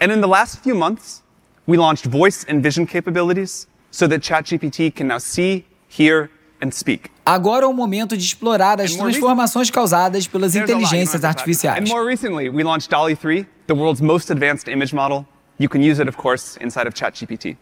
And 0.00 0.12
in 0.12 0.20
the 0.20 0.26
last 0.26 0.60
few 0.62 0.74
months, 0.74 1.22
we 1.66 1.76
launched 1.76 2.08
voice 2.08 2.44
and 2.48 2.60
vision 2.60 2.84
capabilities 2.84 3.68
so 3.90 4.08
that 4.08 4.20
ChatGPT 4.20 4.90
can 4.90 5.06
now 5.06 5.18
see, 5.18 5.64
hear. 5.88 6.30
Agora 7.24 7.64
é 7.64 7.68
o 7.68 7.72
momento 7.72 8.16
de 8.16 8.24
explorar 8.24 8.80
as 8.80 8.94
transformações 8.94 9.70
causadas 9.70 10.26
pelas 10.26 10.54
inteligências 10.54 11.24
artificiais. 11.24 11.90
And 11.90 11.92
more 11.92 12.06
recently, 12.06 12.48
we 12.48 12.62
launched 12.62 12.90
DALI 12.90 13.16
3, 13.16 13.46
the 13.66 13.74
world's 13.74 14.00
most 14.00 14.30
advanced 14.30 14.70
image 14.70 14.94
model. 14.94 15.26
You 15.58 15.68
can 15.68 15.80
use 15.80 16.00
it, 16.00 16.08
of 16.08 16.16
course, 16.16 16.58
inside 16.62 16.88
of 16.88 16.94
ChatGPT. 16.94 17.56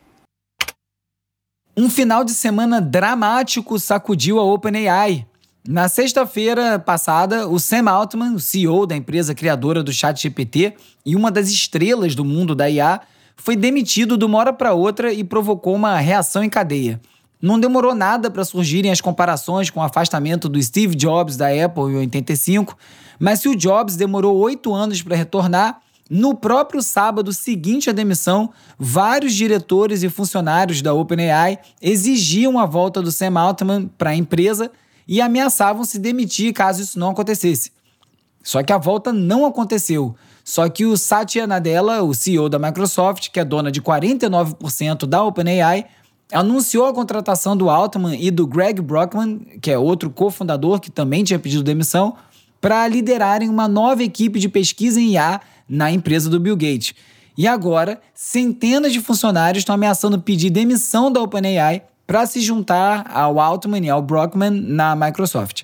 Um 1.77 1.89
final 1.89 2.23
de 2.25 2.33
semana 2.33 2.81
dramático 2.81 3.79
sacudiu 3.79 4.39
a 4.39 4.45
OpenAI. 4.45 5.27
Na 5.67 5.89
sexta-feira 5.89 6.79
passada, 6.79 7.49
o 7.49 7.59
Sam 7.59 7.89
Altman, 7.89 8.35
o 8.35 8.41
CEO 8.41 8.85
da 8.85 8.97
empresa 8.97 9.35
criadora 9.35 9.83
do 9.83 9.93
ChatGPT 9.93 10.75
e 11.07 11.15
uma 11.15 11.31
das 11.31 11.49
estrelas 11.49 12.15
do 12.15 12.25
mundo 12.25 12.55
da 12.55 12.69
IA, 12.69 13.01
foi 13.37 13.57
demitido 13.57 14.19
de 14.19 14.25
uma 14.25 14.39
hora 14.39 14.53
para 14.53 14.75
outra 14.75 15.13
e 15.13 15.23
provocou 15.23 15.75
uma 15.75 15.97
reação 15.99 16.43
em 16.43 16.51
cadeia. 16.51 17.01
Não 17.43 17.59
demorou 17.59 17.93
nada 17.93 18.31
para 18.31 18.45
surgirem 18.45 18.93
as 18.93 19.01
comparações 19.01 19.69
com 19.69 19.81
o 19.81 19.83
afastamento 19.83 20.49
do 20.49 20.63
Steve 20.63 20.95
Jobs 20.95 21.37
da 21.37 21.49
Apple 21.49 21.91
em 21.91 21.97
85, 21.97 22.79
mas 23.19 23.41
se 23.41 23.49
o 23.49 23.57
Jobs 23.57 23.97
demorou 23.97 24.39
oito 24.39 24.73
anos 24.73 25.03
para 25.03 25.17
retornar, 25.17 25.81
no 26.09 26.37
próprio 26.37 26.81
sábado 26.81 27.33
seguinte 27.33 27.91
à 27.91 27.93
demissão, 27.93 28.51
vários 28.79 29.35
diretores 29.35 30.05
e 30.05 30.09
funcionários 30.09 30.83
da 30.83 30.95
OpenAI 30.95 31.59
exigiam 31.81 32.61
a 32.61 32.67
volta 32.67 33.03
do 33.03 33.11
Sam 33.11 33.41
Altman 33.41 33.91
para 33.99 34.11
a 34.11 34.15
empresa 34.15 34.71
e 35.09 35.21
ameaçavam 35.21 35.85
se 35.85 35.99
demitir 35.99 36.53
caso 36.53 36.83
isso 36.83 36.99
não 36.99 37.11
acontecesse. 37.11 37.73
Só 38.43 38.63
que 38.63 38.73
a 38.73 38.79
volta 38.79 39.13
não 39.13 39.47
aconteceu. 39.47 40.15
Só 40.45 40.69
que 40.69 40.85
o 40.85 40.97
Satya 40.97 41.47
Nadella, 41.47 42.03
o 42.03 42.15
CEO 42.15 42.49
da 42.49 42.59
Microsoft, 42.59 43.31
que 43.31 43.41
é 43.41 43.45
dona 43.45 43.71
de 43.71 43.81
49% 43.81 45.07
da 45.07 45.23
OpenAI, 45.23 45.87
anunciou 46.33 46.87
a 46.87 46.95
contratação 46.95 47.57
do 47.57 47.69
Altman 47.69 48.17
e 48.19 48.31
do 48.31 48.47
Greg 48.47 48.81
Brockman, 48.81 49.39
que 49.61 49.71
é 49.71 49.79
outro 49.79 50.11
cofundador 50.11 50.81
que 50.81 50.91
também 50.91 51.23
tinha 51.23 51.39
pedido 51.39 51.63
demissão, 51.63 52.17
para 52.61 52.87
liderarem 52.89 53.49
uma 53.49 53.69
nova 53.69 54.03
equipe 54.03 54.39
de 54.39 54.49
pesquisa 54.49 55.01
em 55.01 55.13
IA 55.13 55.41
na 55.69 55.91
empresa 55.91 56.31
do 56.31 56.41
Bill 56.41 56.57
Gates. 56.57 56.95
E 57.37 57.47
agora, 57.47 58.01
centenas 58.15 58.93
de 58.93 59.01
funcionários 59.01 59.63
estão 59.63 59.75
ameaçando 59.75 60.21
pedir 60.21 60.51
demissão 60.51 61.11
da 61.11 61.21
OpenAI 61.21 61.83
para 62.07 62.27
se 62.27 62.41
juntar 62.41 63.11
ao 63.13 63.41
Altman 63.41 63.87
e 63.87 63.91
ao 63.91 64.03
Brockman 64.03 64.51
na 64.51 64.95
Microsoft. 64.95 65.63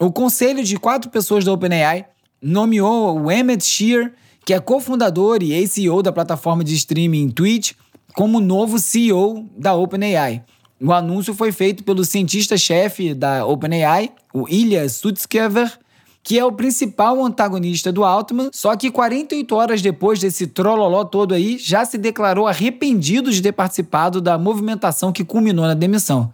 O 0.00 0.10
conselho 0.10 0.64
de 0.64 0.78
quatro 0.78 1.10
pessoas 1.10 1.44
da 1.44 1.52
OpenAI 1.52 2.06
nomeou 2.40 3.20
o 3.20 3.30
Emmett 3.30 3.64
Shear, 3.64 4.12
que 4.44 4.52
é 4.52 4.58
cofundador 4.58 5.42
e 5.42 5.52
ex-CEO 5.52 6.02
da 6.02 6.10
plataforma 6.10 6.64
de 6.64 6.74
streaming 6.74 7.30
Twitch, 7.30 7.72
como 8.14 8.40
novo 8.40 8.78
CEO 8.78 9.46
da 9.56 9.74
OpenAI. 9.74 10.44
O 10.80 10.92
anúncio 10.92 11.32
foi 11.34 11.52
feito 11.52 11.84
pelo 11.84 12.04
cientista-chefe 12.04 13.14
da 13.14 13.46
OpenAI, 13.46 14.10
o 14.34 14.48
Ilya 14.48 14.88
Sutskever, 14.88 15.78
que 16.24 16.38
é 16.38 16.44
o 16.44 16.52
principal 16.52 17.24
antagonista 17.24 17.90
do 17.90 18.04
Altman, 18.04 18.50
só 18.52 18.76
que 18.76 18.90
48 18.90 19.54
horas 19.54 19.82
depois 19.82 20.20
desse 20.20 20.46
trololó 20.46 21.04
todo 21.04 21.34
aí, 21.34 21.58
já 21.58 21.84
se 21.84 21.98
declarou 21.98 22.46
arrependido 22.46 23.32
de 23.32 23.42
ter 23.42 23.52
participado 23.52 24.20
da 24.20 24.38
movimentação 24.38 25.12
que 25.12 25.24
culminou 25.24 25.66
na 25.66 25.74
demissão. 25.74 26.32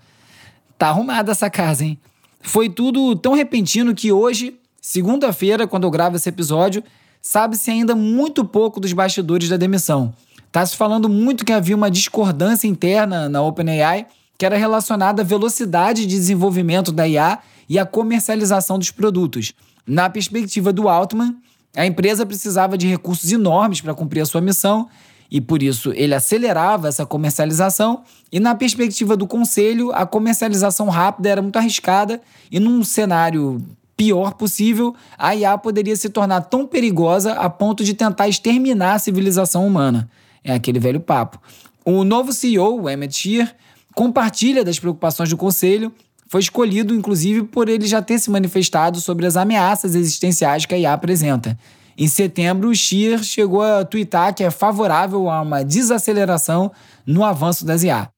Tá 0.77 0.89
arrumada 0.89 1.33
essa 1.33 1.49
casa, 1.49 1.85
hein? 1.85 1.99
Foi 2.41 2.69
tudo 2.69 3.17
tão 3.17 3.35
repentino 3.35 3.95
que 3.95 4.13
hoje, 4.13 4.59
segunda-feira, 4.81 5.67
quando 5.67 5.85
eu 5.85 5.91
gravo 5.91 6.17
esse 6.17 6.29
episódio, 6.29 6.85
sabe-se 7.21 7.71
ainda 7.71 7.95
muito 7.95 8.45
pouco 8.45 8.79
dos 8.79 8.93
bastidores 8.93 9.49
da 9.49 9.57
demissão. 9.57 10.15
Tá 10.51 10.65
se 10.65 10.77
falando 10.77 11.09
muito 11.09 11.45
que 11.45 11.53
havia 11.53 11.77
uma 11.77 11.91
discordância 11.91 12.67
interna 12.67 13.29
na 13.29 13.43
OpenAI 13.43 14.07
que 14.39 14.47
era 14.47 14.57
relacionada 14.57 15.23
à 15.23 15.25
velocidade 15.25 16.07
de 16.07 16.15
desenvolvimento 16.15 16.93
da 16.93 17.09
IA 17.09 17.41
e 17.69 17.77
à 17.77 17.85
comercialização 17.85 18.79
dos 18.79 18.93
produtos. 18.93 19.53
Na 19.85 20.09
perspectiva 20.09 20.73
do 20.73 20.89
Altman, 20.89 21.35
a 21.77 21.85
empresa 21.85 22.25
precisava 22.25 22.79
de 22.79 22.87
recursos 22.87 23.33
enormes 23.33 23.81
para 23.81 23.95
cumprir 23.95 24.21
a 24.21 24.27
sua 24.27 24.41
missão 24.41 24.89
e 25.29 25.41
por 25.41 25.61
isso 25.61 25.93
ele 25.95 26.15
acelerava 26.15 26.87
essa 26.87 27.05
comercialização. 27.05 28.03
E 28.31 28.39
na 28.39 28.55
perspectiva 28.55 29.17
do 29.17 29.27
conselho, 29.27 29.93
a 29.93 30.07
comercialização 30.07 30.89
rápida 30.89 31.29
era 31.29 31.43
muito 31.43 31.57
arriscada 31.57 32.21
e 32.51 32.61
num 32.61 32.85
cenário 32.85 33.61
pior 33.97 34.35
possível, 34.35 34.95
a 35.19 35.35
IA 35.35 35.59
poderia 35.59 35.97
se 35.97 36.09
tornar 36.09 36.43
tão 36.43 36.65
perigosa 36.65 37.33
a 37.33 37.51
ponto 37.51 37.83
de 37.83 37.95
tentar 37.95 38.29
exterminar 38.29 38.95
a 38.95 38.99
civilização 39.01 39.67
humana. 39.67 40.09
É 40.49 40.55
aquele 40.55 40.81
velho 40.81 40.99
papo. 40.99 41.39
O 41.85 42.03
novo 42.05 42.33
CEO, 42.33 42.83
o 42.83 42.89
Emmett 42.89 43.15
Shear, 43.15 43.55
compartilha 43.95 44.65
das 44.65 44.79
preocupações 44.79 45.29
do 45.29 45.37
conselho 45.37 45.93
foi 46.27 46.41
escolhido, 46.41 46.95
inclusive, 46.95 47.43
por 47.45 47.69
ele 47.69 47.87
já 47.87 48.03
ter 48.03 48.19
se 48.19 48.31
manifestado 48.31 49.01
sobre 49.01 49.27
as 49.27 49.37
ameaças 49.37 49.95
existenciais 49.95 50.67
que 50.67 50.75
a 50.75 50.79
IA 50.79 50.93
apresenta. 50.93 51.59
Em 51.97 52.07
setembro, 52.07 52.69
o 52.71 52.75
Shear 52.75 53.23
chegou 53.23 53.63
a 53.63 53.85
twittar 53.85 54.35
que 54.35 54.45
é 54.45 54.51
favorável 54.51 55.29
a 55.29 55.43
uma 55.43 55.63
desaceleração 55.63 56.71
no 57.07 57.25
avanço 57.25 57.65
das 57.65 57.83
IA. 57.83 58.09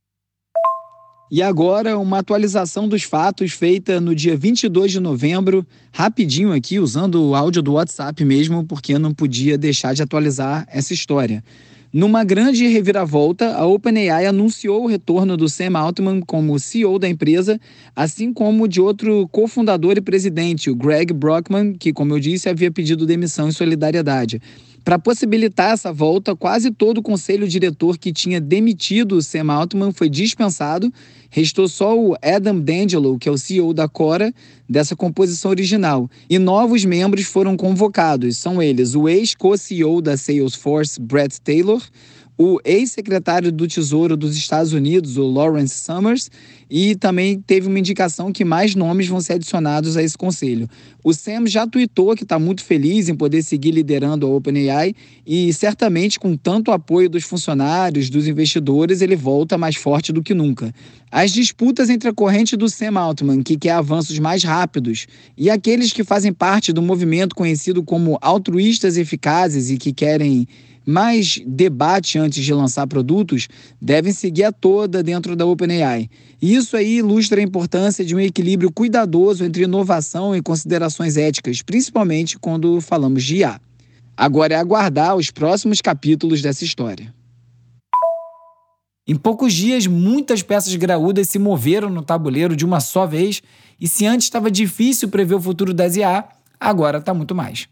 E 1.32 1.40
agora, 1.40 1.96
uma 1.96 2.18
atualização 2.18 2.88
dos 2.88 3.04
fatos 3.04 3.52
feita 3.52 4.00
no 4.00 4.14
dia 4.14 4.36
22 4.36 4.90
de 4.90 4.98
novembro, 4.98 5.64
rapidinho 5.92 6.52
aqui, 6.52 6.80
usando 6.80 7.22
o 7.22 7.36
áudio 7.36 7.62
do 7.62 7.74
WhatsApp 7.74 8.24
mesmo, 8.24 8.64
porque 8.64 8.94
eu 8.94 8.98
não 8.98 9.14
podia 9.14 9.56
deixar 9.56 9.94
de 9.94 10.02
atualizar 10.02 10.66
essa 10.68 10.92
história. 10.92 11.42
Numa 11.92 12.22
grande 12.22 12.68
reviravolta, 12.68 13.56
a 13.56 13.66
OpenAI 13.66 14.24
anunciou 14.24 14.84
o 14.84 14.86
retorno 14.86 15.36
do 15.36 15.48
Sam 15.48 15.76
Altman 15.76 16.20
como 16.20 16.56
CEO 16.56 17.00
da 17.00 17.08
empresa, 17.08 17.60
assim 17.96 18.32
como 18.32 18.68
de 18.68 18.80
outro 18.80 19.26
cofundador 19.32 19.96
e 19.96 20.00
presidente, 20.00 20.70
o 20.70 20.76
Greg 20.76 21.12
Brockman, 21.12 21.72
que, 21.72 21.92
como 21.92 22.14
eu 22.14 22.20
disse, 22.20 22.48
havia 22.48 22.70
pedido 22.70 23.04
demissão 23.04 23.48
em 23.48 23.52
solidariedade. 23.52 24.40
Para 24.84 24.98
possibilitar 24.98 25.72
essa 25.72 25.92
volta, 25.92 26.34
quase 26.34 26.70
todo 26.70 26.98
o 26.98 27.02
conselho 27.02 27.46
diretor 27.46 27.98
que 27.98 28.12
tinha 28.12 28.40
demitido 28.40 29.16
o 29.16 29.22
Sam 29.22 29.52
Altman 29.52 29.92
foi 29.92 30.08
dispensado. 30.08 30.92
Restou 31.28 31.68
só 31.68 31.96
o 31.96 32.16
Adam 32.22 32.58
D'Angelo, 32.58 33.18
que 33.18 33.28
é 33.28 33.32
o 33.32 33.38
CEO 33.38 33.74
da 33.74 33.86
Cora, 33.86 34.32
dessa 34.68 34.96
composição 34.96 35.50
original. 35.50 36.10
E 36.28 36.38
novos 36.38 36.84
membros 36.84 37.26
foram 37.26 37.56
convocados. 37.56 38.38
São 38.38 38.62
eles 38.62 38.94
o 38.94 39.08
ex-co-CEO 39.08 40.00
da 40.00 40.16
Salesforce, 40.16 41.00
Brett 41.00 41.40
Taylor, 41.40 41.82
o 42.42 42.58
ex-secretário 42.64 43.52
do 43.52 43.68
Tesouro 43.68 44.16
dos 44.16 44.34
Estados 44.34 44.72
Unidos, 44.72 45.18
o 45.18 45.26
Lawrence 45.26 45.74
Summers, 45.74 46.30
e 46.70 46.96
também 46.96 47.38
teve 47.38 47.68
uma 47.68 47.78
indicação 47.78 48.32
que 48.32 48.46
mais 48.46 48.74
nomes 48.74 49.08
vão 49.08 49.20
ser 49.20 49.34
adicionados 49.34 49.94
a 49.94 50.02
esse 50.02 50.16
conselho. 50.16 50.66
O 51.04 51.12
Sam 51.12 51.46
já 51.46 51.66
tweetou 51.66 52.16
que 52.16 52.22
está 52.22 52.38
muito 52.38 52.64
feliz 52.64 53.10
em 53.10 53.14
poder 53.14 53.42
seguir 53.42 53.72
liderando 53.72 54.26
a 54.26 54.30
OpenAI 54.30 54.94
e 55.26 55.52
certamente 55.52 56.18
com 56.18 56.34
tanto 56.34 56.72
apoio 56.72 57.10
dos 57.10 57.24
funcionários, 57.24 58.08
dos 58.08 58.26
investidores, 58.26 59.02
ele 59.02 59.16
volta 59.16 59.58
mais 59.58 59.76
forte 59.76 60.10
do 60.10 60.22
que 60.22 60.32
nunca. 60.32 60.72
As 61.10 61.32
disputas 61.32 61.90
entre 61.90 62.08
a 62.08 62.12
corrente 62.12 62.56
do 62.56 62.70
Sam 62.70 62.98
Altman, 62.98 63.42
que 63.42 63.58
quer 63.58 63.72
avanços 63.72 64.18
mais 64.18 64.42
rápidos, 64.44 65.06
e 65.36 65.50
aqueles 65.50 65.92
que 65.92 66.04
fazem 66.04 66.32
parte 66.32 66.72
do 66.72 66.80
movimento 66.80 67.34
conhecido 67.34 67.82
como 67.82 68.16
altruístas 68.22 68.96
eficazes 68.96 69.68
e 69.68 69.76
que 69.76 69.92
querem 69.92 70.48
mais 70.90 71.40
debate 71.46 72.18
antes 72.18 72.44
de 72.44 72.52
lançar 72.52 72.86
produtos 72.86 73.48
devem 73.80 74.12
seguir 74.12 74.44
a 74.44 74.52
toda 74.52 75.02
dentro 75.02 75.36
da 75.36 75.46
OpenAI. 75.46 76.10
Isso 76.42 76.76
aí 76.76 76.98
ilustra 76.98 77.40
a 77.40 77.44
importância 77.44 78.04
de 78.04 78.14
um 78.14 78.20
equilíbrio 78.20 78.72
cuidadoso 78.72 79.44
entre 79.44 79.62
inovação 79.62 80.34
e 80.34 80.42
considerações 80.42 81.16
éticas, 81.16 81.62
principalmente 81.62 82.38
quando 82.38 82.80
falamos 82.80 83.22
de 83.22 83.36
IA. 83.36 83.60
Agora 84.16 84.54
é 84.54 84.56
aguardar 84.58 85.16
os 85.16 85.30
próximos 85.30 85.80
capítulos 85.80 86.42
dessa 86.42 86.64
história. 86.64 87.14
Em 89.06 89.16
poucos 89.16 89.52
dias, 89.54 89.86
muitas 89.86 90.42
peças 90.42 90.74
graúdas 90.74 91.28
se 91.28 91.38
moveram 91.38 91.88
no 91.88 92.02
tabuleiro 92.02 92.54
de 92.54 92.64
uma 92.64 92.80
só 92.80 93.06
vez, 93.06 93.42
e 93.80 93.88
se 93.88 94.06
antes 94.06 94.26
estava 94.26 94.50
difícil 94.50 95.08
prever 95.08 95.34
o 95.34 95.40
futuro 95.40 95.72
das 95.72 95.96
IA, 95.96 96.28
agora 96.60 96.98
está 96.98 97.14
muito 97.14 97.34
mais. 97.34 97.66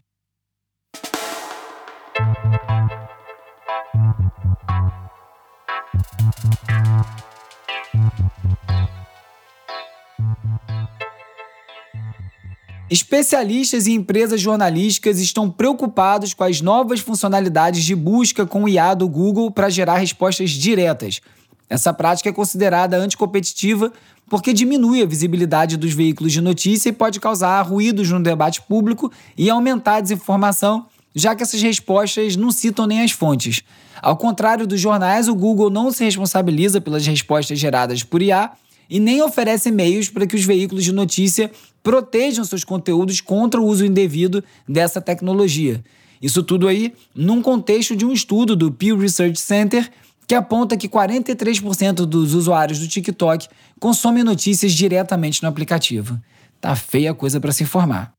Especialistas 12.89 13.85
e 13.85 13.91
empresas 13.91 14.41
jornalísticas 14.41 15.19
estão 15.19 15.47
preocupados 15.47 16.33
com 16.33 16.43
as 16.43 16.59
novas 16.59 16.99
funcionalidades 16.99 17.83
de 17.83 17.93
busca 17.95 18.47
com 18.47 18.63
o 18.63 18.69
IA 18.69 18.95
do 18.95 19.07
Google 19.07 19.51
para 19.51 19.69
gerar 19.69 19.97
respostas 19.97 20.49
diretas. 20.49 21.21
Essa 21.69 21.93
prática 21.93 22.29
é 22.29 22.33
considerada 22.33 22.97
anticompetitiva 22.97 23.93
porque 24.27 24.53
diminui 24.53 25.03
a 25.03 25.05
visibilidade 25.05 25.77
dos 25.77 25.93
veículos 25.93 26.33
de 26.33 26.41
notícia 26.41 26.89
e 26.89 26.93
pode 26.93 27.19
causar 27.19 27.61
ruídos 27.61 28.09
no 28.09 28.23
debate 28.23 28.59
público 28.63 29.11
e 29.37 29.51
aumentar 29.51 29.97
a 29.97 30.01
desinformação, 30.01 30.87
já 31.13 31.35
que 31.35 31.43
essas 31.43 31.61
respostas 31.61 32.35
não 32.35 32.51
citam 32.51 32.87
nem 32.87 33.03
as 33.03 33.11
fontes. 33.11 33.61
Ao 34.01 34.17
contrário 34.17 34.65
dos 34.65 34.81
jornais, 34.81 35.27
o 35.27 35.35
Google 35.35 35.69
não 35.69 35.91
se 35.91 36.03
responsabiliza 36.03 36.81
pelas 36.81 37.05
respostas 37.05 37.59
geradas 37.59 38.01
por 38.01 38.19
IA 38.19 38.51
e 38.89 38.99
nem 38.99 39.21
oferece 39.21 39.71
meios 39.71 40.09
para 40.09 40.25
que 40.25 40.35
os 40.35 40.43
veículos 40.43 40.83
de 40.83 40.91
notícia 40.91 41.51
protejam 41.83 42.43
seus 42.43 42.63
conteúdos 42.63 43.21
contra 43.21 43.61
o 43.61 43.65
uso 43.65 43.85
indevido 43.85 44.43
dessa 44.67 44.99
tecnologia. 44.99 45.83
Isso 46.21 46.43
tudo 46.43 46.67
aí 46.67 46.93
num 47.15 47.41
contexto 47.41 47.95
de 47.95 48.05
um 48.05 48.11
estudo 48.11 48.55
do 48.55 48.71
Pew 48.71 48.97
Research 48.97 49.39
Center 49.39 49.89
que 50.27 50.35
aponta 50.35 50.77
que 50.77 50.87
43% 50.87 52.05
dos 52.05 52.33
usuários 52.35 52.79
do 52.79 52.87
TikTok 52.87 53.47
consomem 53.79 54.23
notícias 54.23 54.73
diretamente 54.73 55.41
no 55.41 55.49
aplicativo. 55.49 56.19
Tá 56.61 56.75
feia 56.75 57.11
a 57.11 57.15
coisa 57.15 57.39
para 57.39 57.51
se 57.51 57.63
informar. 57.63 58.13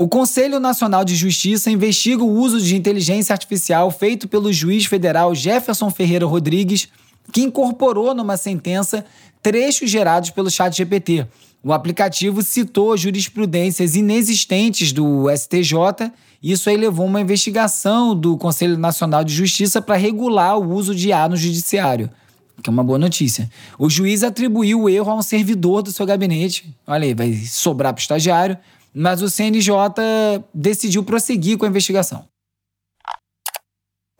O 0.00 0.08
Conselho 0.08 0.58
Nacional 0.58 1.04
de 1.04 1.14
Justiça 1.14 1.70
investiga 1.70 2.22
o 2.22 2.38
uso 2.38 2.60
de 2.60 2.74
inteligência 2.74 3.32
artificial 3.32 3.90
feito 3.90 4.26
pelo 4.26 4.52
juiz 4.52 4.86
federal 4.86 5.34
Jefferson 5.34 5.90
Ferreira 5.90 6.26
Rodrigues, 6.26 6.88
que 7.32 7.42
incorporou 7.42 8.14
numa 8.14 8.36
sentença 8.36 9.04
trechos 9.42 9.90
gerados 9.90 10.30
pelo 10.30 10.50
ChatGPT, 10.50 11.26
o 11.64 11.72
aplicativo 11.72 12.42
citou 12.42 12.94
jurisprudências 12.94 13.96
inexistentes 13.96 14.92
do 14.92 15.26
STJ 15.34 16.12
e 16.42 16.52
isso 16.52 16.68
aí 16.68 16.76
levou 16.76 17.06
uma 17.06 17.22
investigação 17.22 18.14
do 18.14 18.36
Conselho 18.36 18.76
Nacional 18.76 19.24
de 19.24 19.32
Justiça 19.32 19.80
para 19.80 19.96
regular 19.96 20.58
o 20.58 20.74
uso 20.74 20.94
de 20.94 21.08
IA 21.08 21.26
no 21.26 21.38
judiciário, 21.38 22.10
que 22.62 22.68
é 22.68 22.70
uma 22.70 22.84
boa 22.84 22.98
notícia. 22.98 23.50
O 23.78 23.88
juiz 23.88 24.22
atribuiu 24.22 24.82
o 24.82 24.90
erro 24.90 25.10
a 25.10 25.14
um 25.14 25.22
servidor 25.22 25.82
do 25.82 25.90
seu 25.90 26.04
gabinete. 26.04 26.76
Olha 26.86 27.06
aí, 27.06 27.14
vai 27.14 27.32
sobrar 27.32 27.94
para 27.94 28.00
o 28.00 28.02
estagiário, 28.02 28.58
mas 28.94 29.22
o 29.22 29.30
CNJ 29.30 29.74
decidiu 30.52 31.02
prosseguir 31.02 31.56
com 31.56 31.64
a 31.64 31.68
investigação. 31.68 32.26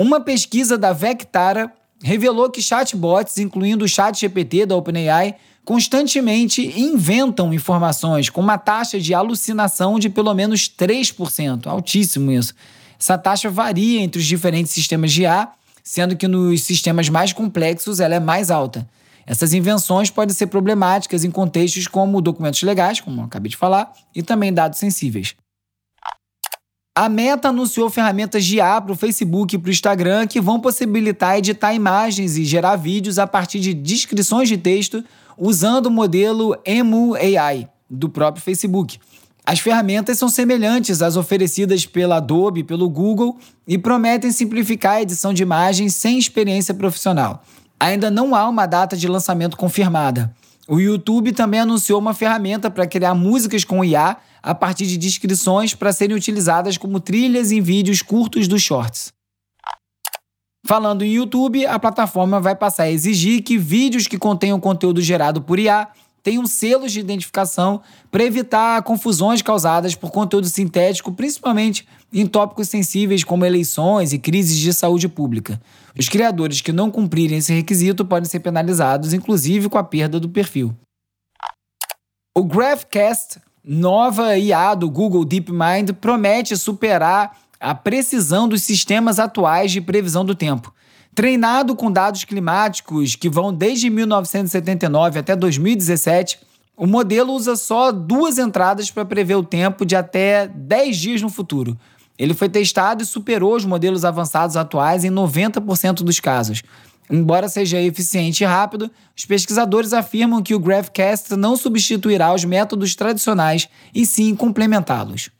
Uma 0.00 0.18
pesquisa 0.18 0.78
da 0.78 0.94
Vectara 0.94 1.70
revelou 2.04 2.50
que 2.50 2.60
chatbots, 2.60 3.38
incluindo 3.38 3.86
o 3.86 3.88
ChatGPT 3.88 4.66
da 4.66 4.76
OpenAI, 4.76 5.36
constantemente 5.64 6.78
inventam 6.78 7.54
informações 7.54 8.28
com 8.28 8.42
uma 8.42 8.58
taxa 8.58 9.00
de 9.00 9.14
alucinação 9.14 9.98
de 9.98 10.10
pelo 10.10 10.34
menos 10.34 10.68
3%. 10.68 11.66
Altíssimo 11.66 12.30
isso. 12.30 12.54
Essa 13.00 13.16
taxa 13.16 13.48
varia 13.48 14.02
entre 14.02 14.20
os 14.20 14.26
diferentes 14.26 14.70
sistemas 14.70 15.12
de 15.12 15.22
IA, 15.22 15.48
sendo 15.82 16.14
que 16.14 16.28
nos 16.28 16.62
sistemas 16.62 17.08
mais 17.08 17.32
complexos 17.32 18.00
ela 18.00 18.14
é 18.14 18.20
mais 18.20 18.50
alta. 18.50 18.86
Essas 19.26 19.54
invenções 19.54 20.10
podem 20.10 20.34
ser 20.34 20.48
problemáticas 20.48 21.24
em 21.24 21.30
contextos 21.30 21.88
como 21.88 22.20
documentos 22.20 22.62
legais, 22.62 23.00
como 23.00 23.22
eu 23.22 23.24
acabei 23.24 23.48
de 23.48 23.56
falar, 23.56 23.90
e 24.14 24.22
também 24.22 24.52
dados 24.52 24.78
sensíveis. 24.78 25.34
A 26.96 27.08
Meta 27.08 27.48
anunciou 27.48 27.90
ferramentas 27.90 28.44
de 28.44 28.58
IA 28.58 28.80
para 28.80 28.92
o 28.92 28.96
Facebook 28.96 29.56
e 29.56 29.58
para 29.58 29.68
o 29.68 29.72
Instagram 29.72 30.28
que 30.28 30.40
vão 30.40 30.60
possibilitar 30.60 31.36
editar 31.36 31.74
imagens 31.74 32.36
e 32.36 32.44
gerar 32.44 32.76
vídeos 32.76 33.18
a 33.18 33.26
partir 33.26 33.58
de 33.58 33.74
descrições 33.74 34.48
de 34.48 34.56
texto 34.56 35.04
usando 35.36 35.86
o 35.86 35.90
modelo 35.90 36.56
Emu 36.64 37.16
AI 37.16 37.68
do 37.90 38.08
próprio 38.08 38.44
Facebook. 38.44 39.00
As 39.44 39.58
ferramentas 39.58 40.18
são 40.18 40.28
semelhantes 40.28 41.02
às 41.02 41.16
oferecidas 41.16 41.84
pela 41.84 42.18
Adobe 42.18 42.60
e 42.60 42.64
pelo 42.64 42.88
Google 42.88 43.38
e 43.66 43.76
prometem 43.76 44.30
simplificar 44.30 44.92
a 44.92 45.02
edição 45.02 45.34
de 45.34 45.42
imagens 45.42 45.96
sem 45.96 46.16
experiência 46.16 46.72
profissional. 46.72 47.42
Ainda 47.80 48.08
não 48.08 48.36
há 48.36 48.48
uma 48.48 48.66
data 48.66 48.96
de 48.96 49.08
lançamento 49.08 49.56
confirmada. 49.56 50.32
O 50.66 50.80
YouTube 50.80 51.32
também 51.32 51.60
anunciou 51.60 51.98
uma 51.98 52.14
ferramenta 52.14 52.70
para 52.70 52.86
criar 52.86 53.14
músicas 53.14 53.64
com 53.64 53.84
IA 53.84 54.16
a 54.42 54.54
partir 54.54 54.86
de 54.86 54.96
descrições 54.96 55.74
para 55.74 55.92
serem 55.92 56.16
utilizadas 56.16 56.78
como 56.78 57.00
trilhas 57.00 57.52
em 57.52 57.60
vídeos 57.60 58.00
curtos 58.00 58.48
dos 58.48 58.62
shorts. 58.62 59.12
Falando 60.66 61.04
em 61.04 61.12
YouTube, 61.12 61.66
a 61.66 61.78
plataforma 61.78 62.40
vai 62.40 62.56
passar 62.56 62.84
a 62.84 62.90
exigir 62.90 63.42
que 63.42 63.58
vídeos 63.58 64.06
que 64.06 64.16
contenham 64.16 64.58
conteúdo 64.58 65.02
gerado 65.02 65.42
por 65.42 65.58
IA 65.58 65.88
tenham 66.22 66.46
selos 66.46 66.90
de 66.90 67.00
identificação 67.00 67.82
para 68.10 68.24
evitar 68.24 68.82
confusões 68.82 69.42
causadas 69.42 69.94
por 69.94 70.10
conteúdo 70.10 70.48
sintético, 70.48 71.12
principalmente 71.12 71.86
em 72.10 72.26
tópicos 72.26 72.70
sensíveis 72.70 73.22
como 73.22 73.44
eleições 73.44 74.14
e 74.14 74.18
crises 74.18 74.56
de 74.56 74.72
saúde 74.72 75.06
pública. 75.06 75.60
Os 75.96 76.08
criadores 76.08 76.60
que 76.60 76.72
não 76.72 76.90
cumprirem 76.90 77.38
esse 77.38 77.54
requisito 77.54 78.04
podem 78.04 78.28
ser 78.28 78.40
penalizados, 78.40 79.12
inclusive 79.12 79.68
com 79.68 79.78
a 79.78 79.84
perda 79.84 80.18
do 80.18 80.28
perfil. 80.28 80.74
O 82.36 82.42
GraphCast, 82.42 83.40
nova 83.64 84.36
IA 84.36 84.74
do 84.74 84.90
Google 84.90 85.24
DeepMind, 85.24 85.92
promete 86.00 86.56
superar 86.56 87.38
a 87.60 87.74
precisão 87.74 88.48
dos 88.48 88.62
sistemas 88.62 89.20
atuais 89.20 89.70
de 89.70 89.80
previsão 89.80 90.24
do 90.24 90.34
tempo. 90.34 90.74
Treinado 91.14 91.76
com 91.76 91.92
dados 91.92 92.24
climáticos 92.24 93.14
que 93.14 93.30
vão 93.30 93.54
desde 93.54 93.88
1979 93.88 95.20
até 95.20 95.36
2017, 95.36 96.40
o 96.76 96.88
modelo 96.88 97.32
usa 97.32 97.54
só 97.54 97.92
duas 97.92 98.36
entradas 98.36 98.90
para 98.90 99.04
prever 99.04 99.36
o 99.36 99.44
tempo 99.44 99.86
de 99.86 99.94
até 99.94 100.48
10 100.48 100.96
dias 100.96 101.22
no 101.22 101.28
futuro. 101.28 101.78
Ele 102.18 102.34
foi 102.34 102.48
testado 102.48 103.02
e 103.02 103.06
superou 103.06 103.56
os 103.56 103.64
modelos 103.64 104.04
avançados 104.04 104.56
atuais 104.56 105.04
em 105.04 105.10
90% 105.10 106.02
dos 106.02 106.20
casos. 106.20 106.62
Embora 107.10 107.48
seja 107.48 107.80
eficiente 107.80 108.42
e 108.42 108.46
rápido, 108.46 108.90
os 109.16 109.26
pesquisadores 109.26 109.92
afirmam 109.92 110.42
que 110.42 110.54
o 110.54 110.58
GraphCast 110.58 111.36
não 111.36 111.56
substituirá 111.56 112.32
os 112.32 112.44
métodos 112.44 112.94
tradicionais 112.94 113.68
e 113.94 114.06
sim 114.06 114.34
complementá-los. 114.34 115.30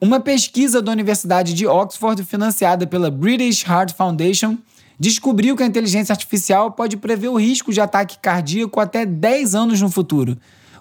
Uma 0.00 0.20
pesquisa 0.20 0.80
da 0.80 0.92
Universidade 0.92 1.54
de 1.54 1.66
Oxford, 1.66 2.22
financiada 2.24 2.86
pela 2.86 3.10
British 3.10 3.64
Heart 3.64 3.94
Foundation, 3.94 4.58
descobriu 4.98 5.56
que 5.56 5.62
a 5.62 5.66
inteligência 5.66 6.12
artificial 6.12 6.72
pode 6.72 6.96
prever 6.96 7.28
o 7.28 7.38
risco 7.38 7.72
de 7.72 7.80
ataque 7.80 8.18
cardíaco 8.18 8.80
até 8.80 9.04
10 9.04 9.54
anos 9.54 9.80
no 9.80 9.90
futuro. 9.90 10.36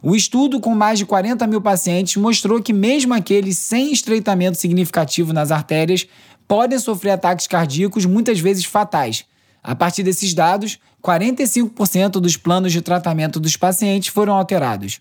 O 0.05 0.17
estudo, 0.17 0.59
com 0.59 0.75
mais 0.75 0.99
de 0.99 1.05
40 1.05 1.47
mil 1.47 1.61
pacientes, 1.61 2.17
mostrou 2.17 2.61
que, 2.61 2.73
mesmo 2.73 3.13
aqueles 3.13 3.57
sem 3.57 3.93
estreitamento 3.93 4.57
significativo 4.57 5.31
nas 5.31 5.49
artérias, 5.49 6.05
podem 6.45 6.77
sofrer 6.77 7.11
ataques 7.11 7.47
cardíacos, 7.47 8.05
muitas 8.05 8.37
vezes 8.37 8.65
fatais. 8.65 9.23
A 9.63 9.73
partir 9.73 10.03
desses 10.03 10.33
dados, 10.33 10.77
45% 11.01 12.19
dos 12.19 12.35
planos 12.35 12.73
de 12.73 12.81
tratamento 12.81 13.39
dos 13.39 13.55
pacientes 13.55 14.09
foram 14.09 14.35
alterados. 14.35 14.99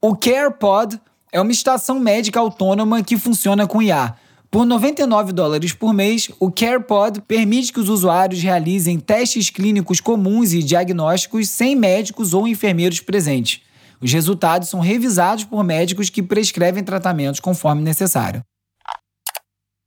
O 0.00 0.14
CarePod 0.14 1.00
é 1.32 1.40
uma 1.40 1.50
estação 1.50 1.98
médica 1.98 2.38
autônoma 2.38 3.02
que 3.02 3.18
funciona 3.18 3.66
com 3.66 3.82
IA. 3.82 4.14
Por 4.52 4.66
99 4.66 5.32
dólares 5.32 5.72
por 5.72 5.94
mês, 5.94 6.30
o 6.38 6.52
CarePod 6.52 7.22
permite 7.22 7.72
que 7.72 7.80
os 7.80 7.88
usuários 7.88 8.42
realizem 8.42 9.00
testes 9.00 9.48
clínicos 9.48 9.98
comuns 9.98 10.52
e 10.52 10.62
diagnósticos 10.62 11.48
sem 11.48 11.74
médicos 11.74 12.34
ou 12.34 12.46
enfermeiros 12.46 13.00
presentes. 13.00 13.62
Os 13.98 14.12
resultados 14.12 14.68
são 14.68 14.78
revisados 14.80 15.44
por 15.44 15.64
médicos 15.64 16.10
que 16.10 16.22
prescrevem 16.22 16.84
tratamentos 16.84 17.40
conforme 17.40 17.80
necessário. 17.80 18.42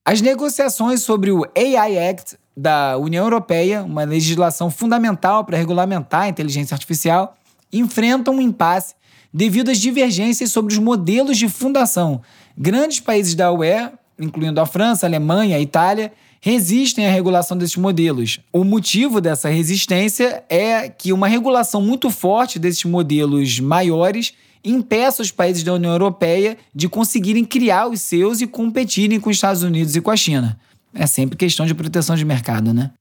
As 0.03 0.19
negociações 0.19 1.03
sobre 1.03 1.29
o 1.29 1.45
AI 1.55 2.09
Act 2.09 2.35
da 2.57 2.97
União 2.97 3.23
Europeia, 3.23 3.83
uma 3.83 4.03
legislação 4.03 4.71
fundamental 4.71 5.45
para 5.45 5.59
regulamentar 5.59 6.23
a 6.23 6.29
inteligência 6.29 6.73
artificial, 6.73 7.37
enfrentam 7.71 8.33
um 8.33 8.41
impasse 8.41 8.95
devido 9.31 9.69
às 9.69 9.77
divergências 9.77 10.51
sobre 10.51 10.73
os 10.73 10.79
modelos 10.79 11.37
de 11.37 11.47
fundação. 11.47 12.19
Grandes 12.57 12.99
países 12.99 13.35
da 13.35 13.51
UE, 13.51 13.91
incluindo 14.19 14.59
a 14.59 14.65
França, 14.65 15.05
a 15.05 15.09
Alemanha, 15.09 15.57
a 15.57 15.59
Itália, 15.59 16.11
resistem 16.41 17.07
à 17.07 17.11
regulação 17.11 17.57
desses 17.57 17.75
modelos. 17.75 18.39
O 18.53 18.63
motivo 18.63 19.19
dessa 19.19 19.49
resistência 19.49 20.43
é 20.49 20.89
que 20.89 21.11
uma 21.11 21.27
regulação 21.27 21.81
muito 21.81 22.09
forte 22.09 22.59
desses 22.59 22.83
modelos 22.85 23.59
maiores 23.59 24.33
impeça 24.63 25.21
os 25.21 25.31
países 25.31 25.63
da 25.63 25.73
União 25.73 25.91
Europeia 25.91 26.57
de 26.73 26.89
conseguirem 26.89 27.45
criar 27.45 27.87
os 27.87 28.01
seus 28.01 28.41
e 28.41 28.47
competirem 28.47 29.19
com 29.19 29.29
os 29.29 29.37
Estados 29.37 29.63
Unidos 29.63 29.95
e 29.95 30.01
com 30.01 30.11
a 30.11 30.17
China. 30.17 30.59
É 30.93 31.05
sempre 31.05 31.37
questão 31.37 31.65
de 31.65 31.73
proteção 31.73 32.15
de 32.15 32.25
mercado, 32.25 32.73
né? 32.73 32.91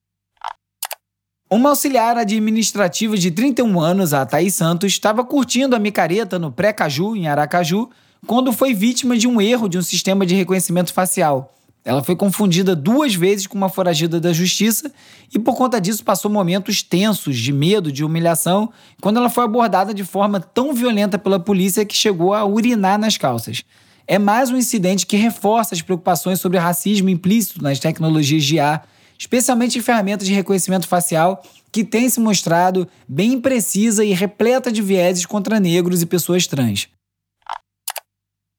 Uma 1.51 1.71
auxiliar 1.71 2.17
administrativa 2.19 3.17
de 3.17 3.31
31 3.31 3.81
anos, 3.81 4.13
a 4.13 4.27
Thaís 4.27 4.55
Santos, 4.55 4.93
estava 4.93 5.25
curtindo 5.25 5.77
a 5.77 5.79
micareta 5.79 6.39
no 6.39 6.51
Pré-Caju, 6.51 7.15
em 7.15 7.29
Aracaju, 7.29 7.91
quando 8.27 8.53
foi 8.53 8.75
vítima 8.75 9.17
de 9.17 9.29
um 9.29 9.41
erro 9.41 9.69
de 9.69 9.79
um 9.79 9.83
sistema 9.83 10.25
de 10.25 10.35
reconhecimento 10.35 10.93
facial. 10.93 11.51
Ela 11.85 12.03
foi 12.03 12.17
confundida 12.17 12.75
duas 12.75 13.15
vezes 13.15 13.47
com 13.47 13.59
uma 13.59 13.69
foragida 13.69 14.19
da 14.19 14.33
justiça 14.33 14.91
e, 15.35 15.39
por 15.39 15.55
conta 15.55 15.79
disso, 15.79 16.03
passou 16.03 16.31
momentos 16.31 16.83
tensos 16.83 17.37
de 17.37 17.53
medo, 17.53 17.93
de 17.93 18.03
humilhação, 18.03 18.73
quando 19.03 19.19
ela 19.19 19.29
foi 19.29 19.45
abordada 19.45 19.93
de 19.93 20.03
forma 20.03 20.41
tão 20.41 20.73
violenta 20.73 21.19
pela 21.19 21.39
polícia 21.39 21.85
que 21.85 21.95
chegou 21.95 22.33
a 22.33 22.45
urinar 22.45 22.99
nas 22.99 23.19
calças. 23.19 23.63
É 24.07 24.19
mais 24.19 24.51
um 24.51 24.57
incidente 24.57 25.05
que 25.07 25.17
reforça 25.17 25.75
as 25.75 25.83
preocupações 25.83 26.41
sobre 26.41 26.59
racismo 26.59 27.11
implícito 27.11 27.63
nas 27.63 27.79
tecnologias 27.79 28.45
de 28.45 28.57
IA, 28.57 28.83
especialmente 29.19 29.79
em 29.79 29.83
ferramentas 29.83 30.27
de 30.27 30.33
reconhecimento 30.33 30.89
facial, 30.89 31.43
que 31.71 31.85
tem 31.85 32.09
se 32.09 32.21
mostrado 32.21 32.89
bem 33.07 33.35
imprecisa 33.35 34.03
e 34.05 34.13
repleta 34.15 34.73
de 34.73 34.81
vieses 34.81 35.27
contra 35.27 35.61
negros 35.61 36.01
e 36.01 36.07
pessoas 36.07 36.47
trans. 36.47 36.89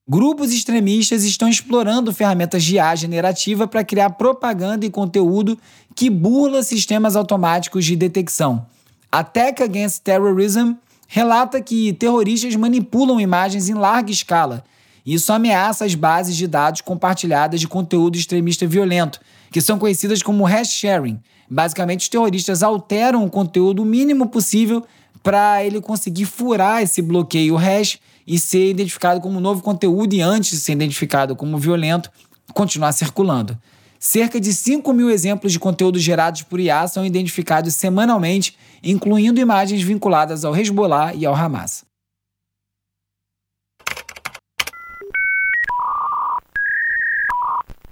Grupos 0.08 0.52
extremistas 0.52 1.24
estão 1.24 1.48
explorando 1.48 2.12
ferramentas 2.12 2.62
de 2.62 2.76
IA 2.76 2.94
generativa 2.94 3.66
para 3.66 3.82
criar 3.82 4.10
propaganda 4.10 4.86
e 4.86 4.90
conteúdo 4.90 5.58
que 5.96 6.08
burla 6.08 6.62
sistemas 6.62 7.16
automáticos 7.16 7.84
de 7.84 7.96
detecção. 7.96 8.64
A 9.10 9.24
Tech 9.24 9.60
Against 9.60 10.02
Terrorism 10.04 10.74
relata 11.08 11.60
que 11.60 11.92
terroristas 11.92 12.54
manipulam 12.54 13.20
imagens 13.20 13.68
em 13.68 13.74
larga 13.74 14.12
escala. 14.12 14.62
Isso 15.04 15.32
ameaça 15.32 15.84
as 15.84 15.96
bases 15.96 16.36
de 16.36 16.46
dados 16.46 16.82
compartilhadas 16.82 17.58
de 17.58 17.66
conteúdo 17.66 18.16
extremista 18.16 18.64
violento, 18.64 19.20
que 19.50 19.60
são 19.60 19.76
conhecidas 19.76 20.22
como 20.22 20.44
hash 20.44 20.70
sharing. 20.70 21.18
Basicamente, 21.50 22.02
os 22.02 22.08
terroristas 22.08 22.62
alteram 22.62 23.24
o 23.24 23.30
conteúdo 23.30 23.82
o 23.82 23.84
mínimo 23.84 24.28
possível 24.28 24.86
para 25.20 25.64
ele 25.64 25.80
conseguir 25.80 26.26
furar 26.26 26.80
esse 26.80 27.02
bloqueio 27.02 27.56
hash 27.56 27.98
e 28.26 28.38
ser 28.38 28.70
identificado 28.70 29.20
como 29.20 29.40
novo 29.40 29.62
conteúdo 29.62 30.14
e 30.14 30.20
antes 30.20 30.50
de 30.50 30.56
ser 30.58 30.72
identificado 30.72 31.36
como 31.36 31.58
violento, 31.58 32.10
continuar 32.52 32.92
circulando. 32.92 33.56
Cerca 33.98 34.40
de 34.40 34.52
5 34.52 34.92
mil 34.92 35.10
exemplos 35.10 35.52
de 35.52 35.58
conteúdo 35.58 35.98
gerados 35.98 36.42
por 36.42 36.60
IA 36.60 36.86
são 36.88 37.04
identificados 37.04 37.74
semanalmente, 37.74 38.56
incluindo 38.82 39.40
imagens 39.40 39.82
vinculadas 39.82 40.44
ao 40.44 40.56
Hezbollah 40.56 41.14
e 41.14 41.24
ao 41.24 41.34
Hamas. 41.34 41.84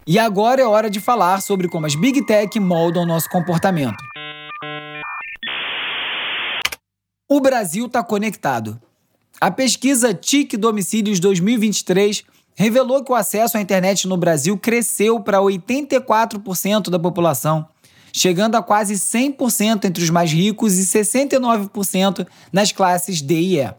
E 0.06 0.18
agora 0.18 0.60
é 0.60 0.66
hora 0.66 0.90
de 0.90 1.00
falar 1.00 1.40
sobre 1.40 1.66
como 1.66 1.86
as 1.86 1.94
Big 1.94 2.26
Tech 2.26 2.60
moldam 2.60 3.06
nosso 3.06 3.28
comportamento. 3.30 3.96
O 7.26 7.40
Brasil 7.40 7.86
está 7.86 8.04
conectado. 8.04 8.78
A 9.40 9.50
pesquisa 9.50 10.14
TIC 10.14 10.56
Domicílios 10.56 11.18
2023 11.20 12.24
revelou 12.54 13.02
que 13.02 13.10
o 13.10 13.14
acesso 13.14 13.56
à 13.56 13.60
internet 13.60 14.06
no 14.06 14.16
Brasil 14.16 14.56
cresceu 14.56 15.18
para 15.20 15.38
84% 15.38 16.88
da 16.88 16.98
população, 16.98 17.66
chegando 18.12 18.54
a 18.54 18.62
quase 18.62 18.94
100% 18.94 19.84
entre 19.84 20.02
os 20.02 20.10
mais 20.10 20.32
ricos 20.32 20.78
e 20.78 20.86
69% 20.86 22.26
nas 22.52 22.70
classes 22.70 23.20
D 23.20 23.34
e 23.34 23.60
E. 23.60 23.74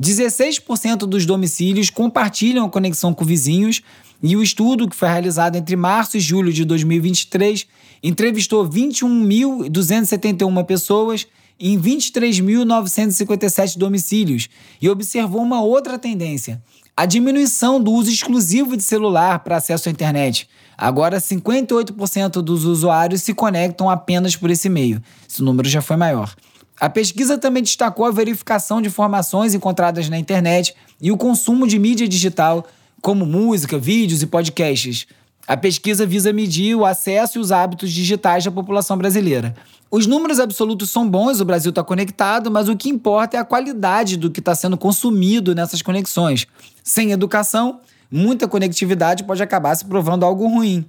16% 0.00 1.06
dos 1.06 1.24
domicílios 1.24 1.90
compartilham 1.90 2.66
a 2.66 2.70
conexão 2.70 3.14
com 3.14 3.24
vizinhos 3.24 3.82
e 4.22 4.36
o 4.36 4.42
estudo, 4.42 4.88
que 4.88 4.96
foi 4.96 5.08
realizado 5.08 5.56
entre 5.56 5.76
março 5.76 6.16
e 6.16 6.20
julho 6.20 6.52
de 6.52 6.64
2023, 6.64 7.66
entrevistou 8.02 8.66
21.271 8.68 10.64
pessoas 10.64 11.26
em 11.58 11.80
23.957 11.80 13.78
domicílios 13.78 14.48
e 14.80 14.88
observou 14.88 15.42
uma 15.42 15.62
outra 15.62 15.98
tendência: 15.98 16.62
a 16.96 17.06
diminuição 17.06 17.80
do 17.80 17.90
uso 17.92 18.10
exclusivo 18.10 18.76
de 18.76 18.82
celular 18.82 19.40
para 19.40 19.56
acesso 19.56 19.88
à 19.88 19.92
internet. 19.92 20.48
Agora, 20.76 21.18
58% 21.18 22.42
dos 22.42 22.64
usuários 22.64 23.22
se 23.22 23.32
conectam 23.32 23.88
apenas 23.88 24.34
por 24.36 24.50
esse 24.50 24.68
meio. 24.68 25.02
Esse 25.28 25.42
número 25.42 25.68
já 25.68 25.80
foi 25.80 25.96
maior. 25.96 26.34
A 26.80 26.90
pesquisa 26.90 27.38
também 27.38 27.62
destacou 27.62 28.04
a 28.04 28.10
verificação 28.10 28.82
de 28.82 28.88
informações 28.88 29.54
encontradas 29.54 30.08
na 30.08 30.18
internet 30.18 30.74
e 31.00 31.12
o 31.12 31.16
consumo 31.16 31.66
de 31.66 31.78
mídia 31.78 32.08
digital, 32.08 32.66
como 33.00 33.24
música, 33.24 33.78
vídeos 33.78 34.22
e 34.22 34.26
podcasts. 34.26 35.06
A 35.46 35.56
pesquisa 35.58 36.06
visa 36.06 36.32
medir 36.32 36.74
o 36.74 36.86
acesso 36.86 37.38
e 37.38 37.40
os 37.40 37.52
hábitos 37.52 37.92
digitais 37.92 38.44
da 38.44 38.50
população 38.50 38.96
brasileira. 38.96 39.54
Os 39.90 40.06
números 40.06 40.40
absolutos 40.40 40.90
são 40.90 41.08
bons, 41.08 41.40
o 41.40 41.44
Brasil 41.44 41.68
está 41.68 41.84
conectado, 41.84 42.50
mas 42.50 42.68
o 42.68 42.76
que 42.76 42.88
importa 42.88 43.36
é 43.36 43.40
a 43.40 43.44
qualidade 43.44 44.16
do 44.16 44.30
que 44.30 44.40
está 44.40 44.54
sendo 44.54 44.78
consumido 44.78 45.54
nessas 45.54 45.82
conexões. 45.82 46.46
Sem 46.82 47.12
educação, 47.12 47.80
muita 48.10 48.48
conectividade 48.48 49.22
pode 49.24 49.42
acabar 49.42 49.74
se 49.74 49.84
provando 49.84 50.24
algo 50.24 50.48
ruim. 50.48 50.84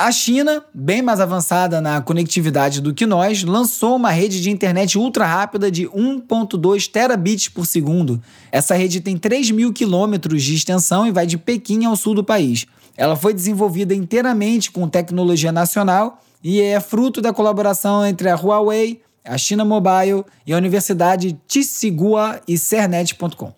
A 0.00 0.10
China, 0.12 0.64
bem 0.72 1.02
mais 1.02 1.20
avançada 1.20 1.80
na 1.80 2.00
conectividade 2.00 2.80
do 2.80 2.94
que 2.94 3.04
nós, 3.04 3.42
lançou 3.42 3.96
uma 3.96 4.10
rede 4.10 4.40
de 4.40 4.48
internet 4.48 4.96
ultra 4.96 5.26
rápida 5.26 5.70
de 5.70 5.88
1.2 5.88 6.88
terabits 6.88 7.48
por 7.48 7.66
segundo. 7.66 8.22
Essa 8.52 8.74
rede 8.76 9.00
tem 9.00 9.18
3 9.18 9.50
mil 9.50 9.72
quilômetros 9.72 10.44
de 10.44 10.54
extensão 10.54 11.04
e 11.04 11.10
vai 11.10 11.26
de 11.26 11.36
Pequim 11.36 11.84
ao 11.84 11.96
sul 11.96 12.14
do 12.14 12.22
país. 12.22 12.64
Ela 12.98 13.14
foi 13.14 13.32
desenvolvida 13.32 13.94
inteiramente 13.94 14.72
com 14.72 14.88
tecnologia 14.88 15.52
nacional 15.52 16.20
e 16.42 16.60
é 16.60 16.80
fruto 16.80 17.22
da 17.22 17.32
colaboração 17.32 18.04
entre 18.04 18.28
a 18.28 18.34
Huawei, 18.34 19.00
a 19.24 19.38
China 19.38 19.64
Mobile 19.64 20.24
e 20.44 20.52
a 20.52 20.56
Universidade 20.56 21.38
Tsinghua 21.46 22.40
e 22.48 22.58
Cernet.com. 22.58 23.54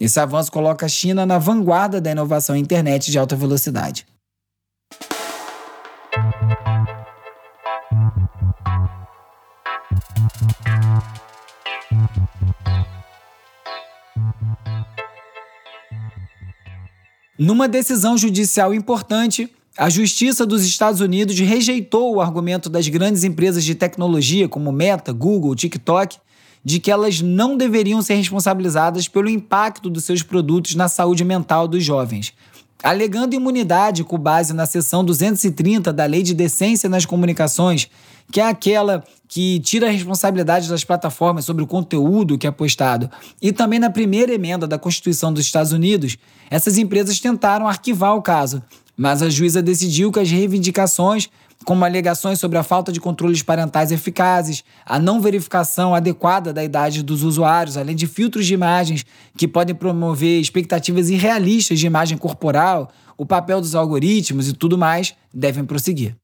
Esse 0.00 0.18
avanço 0.18 0.50
coloca 0.50 0.86
a 0.86 0.88
China 0.88 1.26
na 1.26 1.38
vanguarda 1.38 2.00
da 2.00 2.10
inovação 2.10 2.56
em 2.56 2.60
internet 2.60 3.10
de 3.10 3.18
alta 3.18 3.36
velocidade. 3.36 4.06
Numa 17.38 17.68
decisão 17.68 18.18
judicial 18.18 18.74
importante, 18.74 19.48
a 19.76 19.88
Justiça 19.88 20.44
dos 20.44 20.64
Estados 20.64 21.00
Unidos 21.00 21.38
rejeitou 21.38 22.16
o 22.16 22.20
argumento 22.20 22.68
das 22.68 22.88
grandes 22.88 23.22
empresas 23.22 23.64
de 23.64 23.76
tecnologia 23.76 24.48
como 24.48 24.72
Meta, 24.72 25.12
Google, 25.12 25.54
TikTok, 25.54 26.16
de 26.64 26.80
que 26.80 26.90
elas 26.90 27.20
não 27.20 27.56
deveriam 27.56 28.02
ser 28.02 28.16
responsabilizadas 28.16 29.06
pelo 29.06 29.28
impacto 29.30 29.88
dos 29.88 30.02
seus 30.02 30.20
produtos 30.20 30.74
na 30.74 30.88
saúde 30.88 31.24
mental 31.24 31.68
dos 31.68 31.84
jovens. 31.84 32.34
Alegando 32.82 33.34
imunidade 33.34 34.04
com 34.04 34.16
base 34.16 34.52
na 34.52 34.64
seção 34.64 35.04
230 35.04 35.92
da 35.92 36.04
Lei 36.04 36.22
de 36.22 36.32
Decência 36.32 36.88
nas 36.88 37.04
Comunicações, 37.04 37.90
que 38.30 38.40
é 38.40 38.46
aquela 38.46 39.02
que 39.26 39.58
tira 39.60 39.88
a 39.88 39.90
responsabilidade 39.90 40.68
das 40.68 40.84
plataformas 40.84 41.44
sobre 41.44 41.62
o 41.62 41.66
conteúdo 41.66 42.38
que 42.38 42.46
é 42.46 42.50
postado, 42.50 43.10
e 43.42 43.52
também 43.52 43.80
na 43.80 43.90
primeira 43.90 44.32
emenda 44.32 44.66
da 44.66 44.78
Constituição 44.78 45.32
dos 45.32 45.44
Estados 45.44 45.72
Unidos, 45.72 46.16
essas 46.48 46.78
empresas 46.78 47.18
tentaram 47.18 47.66
arquivar 47.66 48.14
o 48.14 48.22
caso, 48.22 48.62
mas 48.96 49.22
a 49.22 49.28
juíza 49.28 49.60
decidiu 49.60 50.12
que 50.12 50.20
as 50.20 50.30
reivindicações, 50.30 51.28
como 51.68 51.84
alegações 51.84 52.40
sobre 52.40 52.56
a 52.56 52.62
falta 52.62 52.90
de 52.90 52.98
controles 52.98 53.42
parentais 53.42 53.92
eficazes, 53.92 54.64
a 54.86 54.98
não 54.98 55.20
verificação 55.20 55.94
adequada 55.94 56.50
da 56.50 56.64
idade 56.64 57.02
dos 57.02 57.22
usuários, 57.22 57.76
além 57.76 57.94
de 57.94 58.06
filtros 58.06 58.46
de 58.46 58.54
imagens 58.54 59.04
que 59.36 59.46
podem 59.46 59.74
promover 59.74 60.40
expectativas 60.40 61.10
irrealistas 61.10 61.78
de 61.78 61.86
imagem 61.86 62.16
corporal, 62.16 62.90
o 63.18 63.26
papel 63.26 63.60
dos 63.60 63.74
algoritmos 63.74 64.48
e 64.48 64.54
tudo 64.54 64.78
mais, 64.78 65.14
devem 65.30 65.62
prosseguir. 65.62 66.16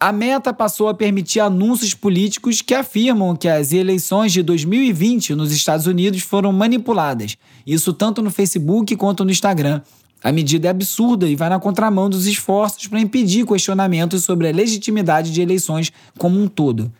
A 0.00 0.10
meta 0.10 0.54
passou 0.54 0.88
a 0.88 0.94
permitir 0.94 1.40
anúncios 1.40 1.92
políticos 1.92 2.62
que 2.62 2.72
afirmam 2.72 3.36
que 3.36 3.46
as 3.46 3.74
eleições 3.74 4.32
de 4.32 4.42
2020 4.42 5.34
nos 5.34 5.52
Estados 5.52 5.86
Unidos 5.86 6.22
foram 6.22 6.50
manipuladas, 6.50 7.36
isso 7.66 7.92
tanto 7.92 8.22
no 8.22 8.30
Facebook 8.30 8.96
quanto 8.96 9.22
no 9.22 9.30
Instagram. 9.30 9.82
A 10.26 10.32
medida 10.32 10.66
é 10.66 10.70
absurda 10.72 11.28
e 11.28 11.36
vai 11.36 11.48
na 11.48 11.60
contramão 11.60 12.10
dos 12.10 12.26
esforços 12.26 12.88
para 12.88 12.98
impedir 12.98 13.46
questionamentos 13.46 14.24
sobre 14.24 14.48
a 14.48 14.52
legitimidade 14.52 15.30
de 15.30 15.40
eleições 15.40 15.92
como 16.18 16.36
um 16.42 16.48
todo. 16.48 16.92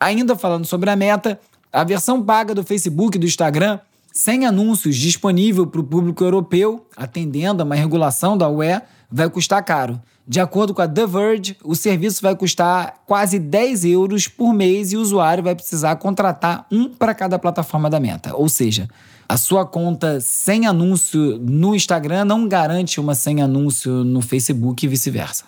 Ainda 0.00 0.34
falando 0.34 0.64
sobre 0.64 0.88
a 0.88 0.96
meta, 0.96 1.38
a 1.70 1.84
versão 1.84 2.22
paga 2.22 2.54
do 2.54 2.64
Facebook 2.64 3.18
e 3.18 3.20
do 3.20 3.26
Instagram, 3.26 3.80
sem 4.10 4.46
anúncios, 4.46 4.96
disponível 4.96 5.66
para 5.66 5.82
o 5.82 5.84
público 5.84 6.24
europeu, 6.24 6.86
atendendo 6.96 7.62
a 7.62 7.66
uma 7.66 7.74
regulação 7.74 8.34
da 8.34 8.48
UE, 8.48 8.80
vai 9.12 9.28
custar 9.28 9.62
caro. 9.62 10.00
De 10.26 10.40
acordo 10.40 10.72
com 10.72 10.80
a 10.80 10.88
The 10.88 11.06
Verge, 11.06 11.58
o 11.62 11.76
serviço 11.76 12.22
vai 12.22 12.34
custar 12.34 12.94
quase 13.04 13.38
10 13.38 13.84
euros 13.84 14.26
por 14.26 14.54
mês 14.54 14.90
e 14.90 14.96
o 14.96 15.02
usuário 15.02 15.44
vai 15.44 15.54
precisar 15.54 15.96
contratar 15.96 16.66
um 16.72 16.88
para 16.88 17.12
cada 17.12 17.38
plataforma 17.38 17.90
da 17.90 18.00
Meta. 18.00 18.34
Ou 18.34 18.48
seja, 18.48 18.88
a 19.28 19.36
sua 19.36 19.64
conta 19.64 20.20
sem 20.20 20.66
anúncio 20.66 21.38
no 21.38 21.74
Instagram 21.74 22.24
não 22.24 22.46
garante 22.46 23.00
uma 23.00 23.14
sem 23.14 23.40
anúncio 23.40 24.04
no 24.04 24.20
Facebook 24.20 24.84
e 24.84 24.88
vice-versa. 24.88 25.44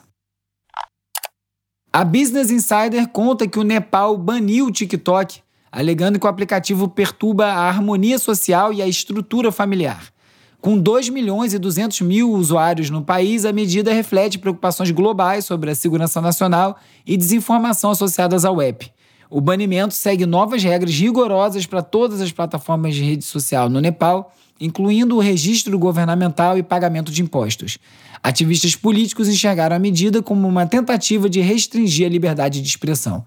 A 1.93 2.05
Business 2.05 2.51
Insider 2.51 3.09
conta 3.09 3.49
que 3.49 3.59
o 3.59 3.63
Nepal 3.63 4.17
baniu 4.19 4.67
o 4.67 4.71
TikTok, 4.71 5.41
alegando 5.73 6.19
que 6.19 6.27
o 6.27 6.29
aplicativo 6.29 6.89
perturba 6.89 7.47
a 7.47 7.69
harmonia 7.69 8.19
social 8.19 8.73
e 8.73 8.83
a 8.83 8.87
estrutura 8.87 9.51
familiar. 9.51 10.13
Com 10.61 10.79
2 10.79 11.11
milhões 11.11 11.55
e 11.55 11.59
200 11.59 12.01
mil 12.01 12.33
usuários 12.33 12.91
no 12.91 13.03
país, 13.03 13.45
a 13.45 13.53
medida 13.53 13.93
reflete 13.93 14.39
preocupações 14.39 14.91
globais 14.91 15.45
sobre 15.45 15.71
a 15.71 15.75
segurança 15.75 16.21
nacional 16.21 16.77
e 17.07 17.17
desinformação 17.17 17.91
associadas 17.91 18.45
ao 18.45 18.61
app. 18.61 18.91
O 19.29 19.41
banimento 19.41 19.95
segue 19.95 20.25
novas 20.25 20.63
regras 20.63 20.95
rigorosas 20.95 21.67
para 21.67 21.83
todas 21.83 22.21
as 22.21 22.33
plataformas 22.33 22.95
de 22.95 23.03
rede 23.03 23.25
social 23.25 23.69
no 23.69 23.81
Nepal, 23.81 24.35
incluindo 24.61 25.17
o 25.17 25.21
registro 25.21 25.79
governamental 25.79 26.57
e 26.57 26.63
pagamento 26.63 27.11
de 27.11 27.23
impostos. 27.23 27.79
Ativistas 28.23 28.75
políticos 28.75 29.29
enxergaram 29.29 29.77
a 29.77 29.79
medida 29.79 30.23
como 30.23 30.49
uma 30.49 30.67
tentativa 30.67 31.29
de 31.29 31.41
restringir 31.41 32.07
a 32.07 32.11
liberdade 32.11 32.63
de 32.63 32.69
expressão. 32.69 33.27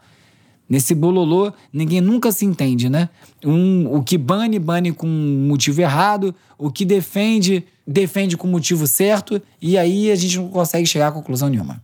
Nesse 0.68 0.94
bololô, 0.94 1.52
ninguém 1.74 2.00
nunca 2.00 2.32
se 2.32 2.46
entende, 2.46 2.90
né? 2.90 3.10
Um, 3.44 3.92
o 3.92 4.04
que 4.04 4.18
bane, 4.20 4.60
bane 4.60 4.92
com 4.92 5.08
motivo 5.08 5.82
errado, 5.82 6.34
o 6.60 6.72
que 6.72 6.86
defende, 6.86 7.66
defende 7.88 8.38
com 8.38 8.48
motivo 8.48 8.86
certo, 8.86 9.42
e 9.60 9.80
aí 9.80 10.12
a 10.12 10.16
gente 10.16 10.38
não 10.38 10.48
consegue 10.50 10.86
chegar 10.86 11.08
a 11.08 11.12
conclusão 11.12 11.50
nenhuma. 11.50 11.84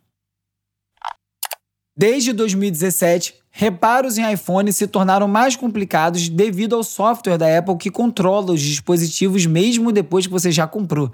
Desde 1.97 2.31
2017, 2.31 3.33
reparos 3.57 4.17
em 4.17 4.33
iPhone 4.33 4.71
se 4.73 4.85
tornaram 4.85 5.29
mais 5.29 5.55
complicados 5.55 6.27
devido 6.27 6.75
ao 6.75 6.83
software 6.83 7.37
da 7.37 7.57
Apple 7.57 7.77
que 7.77 7.89
controla 7.89 8.51
os 8.51 8.61
dispositivos 8.61 9.45
mesmo 9.45 9.93
depois 9.93 10.27
que 10.27 10.33
você 10.33 10.51
já 10.51 10.67
comprou. 10.67 11.09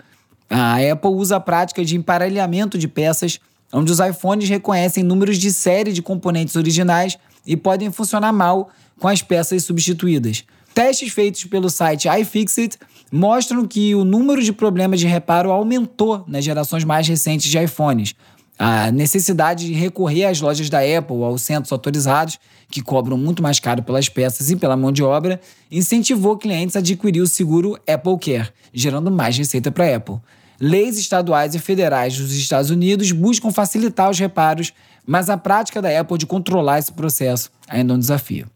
A 0.50 0.78
Apple 0.78 1.12
usa 1.12 1.36
a 1.36 1.40
prática 1.40 1.86
de 1.86 1.96
emparelhamento 1.96 2.80
de 2.80 2.88
peças, 2.88 3.40
onde 3.72 3.92
os 3.92 4.00
iPhones 4.00 4.50
reconhecem 4.50 5.04
números 5.04 5.38
de 5.38 5.54
série 5.54 5.94
de 5.94 6.02
componentes 6.02 6.56
originais 6.56 7.16
e 7.46 7.56
podem 7.56 7.92
funcionar 7.92 8.34
mal 8.34 8.72
com 9.00 9.08
as 9.08 9.22
peças 9.22 9.64
substituídas. 9.64 10.44
Testes 10.74 11.14
feitos 11.14 11.46
pelo 11.46 11.70
site 11.70 12.08
iFixit 12.22 12.78
mostram 13.12 13.68
que 13.68 13.94
o 13.94 14.04
número 14.04 14.42
de 14.42 14.52
problemas 14.52 15.00
de 15.00 15.06
reparo 15.06 15.52
aumentou 15.52 16.24
nas 16.28 16.44
gerações 16.44 16.84
mais 16.84 17.08
recentes 17.08 17.52
de 17.52 17.60
iPhones. 17.60 18.16
A 18.64 18.92
necessidade 18.92 19.66
de 19.66 19.74
recorrer 19.74 20.26
às 20.26 20.40
lojas 20.40 20.70
da 20.70 20.80
Apple 20.80 21.24
aos 21.24 21.42
centros 21.42 21.72
autorizados, 21.72 22.38
que 22.70 22.82
cobram 22.82 23.18
muito 23.18 23.42
mais 23.42 23.60
caro 23.60 23.82
pelas 23.82 24.08
peças 24.08 24.52
e 24.52 24.56
pela 24.56 24.78
mão 24.78 24.92
de 24.92 25.02
obra, 25.02 25.42
incentivou 25.72 26.38
clientes 26.38 26.76
a 26.76 26.80
adquirir 26.80 27.22
o 27.22 27.28
seguro 27.28 27.76
Apple 27.88 28.20
Care, 28.20 28.52
gerando 28.72 29.10
mais 29.10 29.36
receita 29.36 29.72
para 29.72 29.86
a 29.86 29.96
Apple. 29.96 30.20
Leis 30.60 31.00
estaduais 31.00 31.56
e 31.56 31.60
federais 31.60 32.16
dos 32.16 32.36
Estados 32.36 32.70
Unidos 32.70 33.12
buscam 33.12 33.50
facilitar 33.50 34.12
os 34.12 34.20
reparos 34.20 34.72
mas 35.06 35.30
a 35.30 35.38
prática 35.38 35.82
da 35.82 36.00
Apple 36.00 36.18
de 36.18 36.26
controlar 36.26 36.80
esse 36.80 36.92
processo 36.92 37.52
ainda 37.68 37.94
é 37.94 37.96
um 37.96 38.00
desafio. 38.00 38.50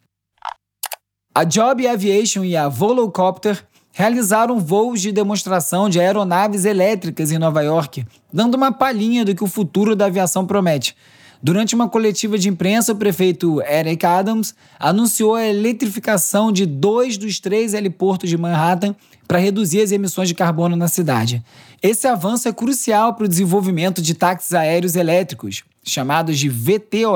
A 1.33 1.47
Joby 1.47 1.87
Aviation 1.87 2.45
e 2.45 2.55
a 2.55 2.69
Volocopter 2.69 3.65
realizaram 3.97 4.59
voos 4.59 4.99
de 4.99 5.09
demonstração 5.09 5.87
de 5.87 6.01
aeronaves 6.01 6.65
elétricas 6.65 7.31
em 7.31 7.37
Nova 7.37 7.61
York, 7.61 8.05
dando 8.31 8.55
uma 8.55 8.69
palhinha 8.69 9.23
do 9.23 9.33
que 9.33 9.43
o 9.43 9.47
futuro 9.47 9.95
da 9.95 10.07
aviação 10.07 10.45
promete. 10.45 10.93
Durante 11.41 11.73
uma 11.73 11.87
coletiva 11.87 12.37
de 12.37 12.49
imprensa, 12.49 12.91
o 12.91 12.97
prefeito 12.97 13.61
Eric 13.61 14.05
Adams 14.05 14.53
anunciou 14.77 15.35
a 15.35 15.45
eletrificação 15.45 16.51
de 16.51 16.65
dois 16.65 17.17
dos 17.17 17.39
três 17.39 17.73
heliportos 17.73 18.29
de 18.29 18.37
Manhattan 18.37 18.93
para 19.25 19.39
reduzir 19.39 19.81
as 19.81 19.93
emissões 19.93 20.27
de 20.27 20.35
carbono 20.35 20.75
na 20.75 20.89
cidade. 20.89 21.41
Esse 21.81 22.05
avanço 22.05 22.49
é 22.49 22.51
crucial 22.51 23.13
para 23.13 23.23
o 23.23 23.29
desenvolvimento 23.29 24.01
de 24.01 24.13
táxis 24.13 24.51
aéreos 24.51 24.97
elétricos, 24.97 25.63
chamados 25.81 26.37
de 26.37 26.49
VTOL, 26.49 27.15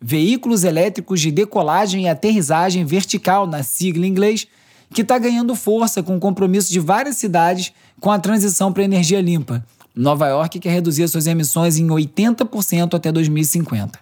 Veículos 0.00 0.64
Elétricos 0.64 1.20
de 1.20 1.30
Decolagem 1.30 2.04
e 2.04 2.08
Aterrissagem 2.08 2.86
Vertical, 2.86 3.46
na 3.46 3.62
sigla 3.62 4.06
em 4.06 4.08
inglês, 4.08 4.46
que 4.92 5.02
está 5.02 5.18
ganhando 5.18 5.54
força 5.54 6.02
com 6.02 6.16
o 6.16 6.20
compromisso 6.20 6.72
de 6.72 6.80
várias 6.80 7.16
cidades 7.16 7.72
com 8.00 8.10
a 8.10 8.18
transição 8.18 8.72
para 8.72 8.84
energia 8.84 9.20
limpa. 9.20 9.64
Nova 9.94 10.28
York 10.28 10.58
quer 10.60 10.70
reduzir 10.70 11.08
suas 11.08 11.26
emissões 11.26 11.78
em 11.78 11.86
80% 11.86 12.94
até 12.94 13.10
2050. 13.10 13.98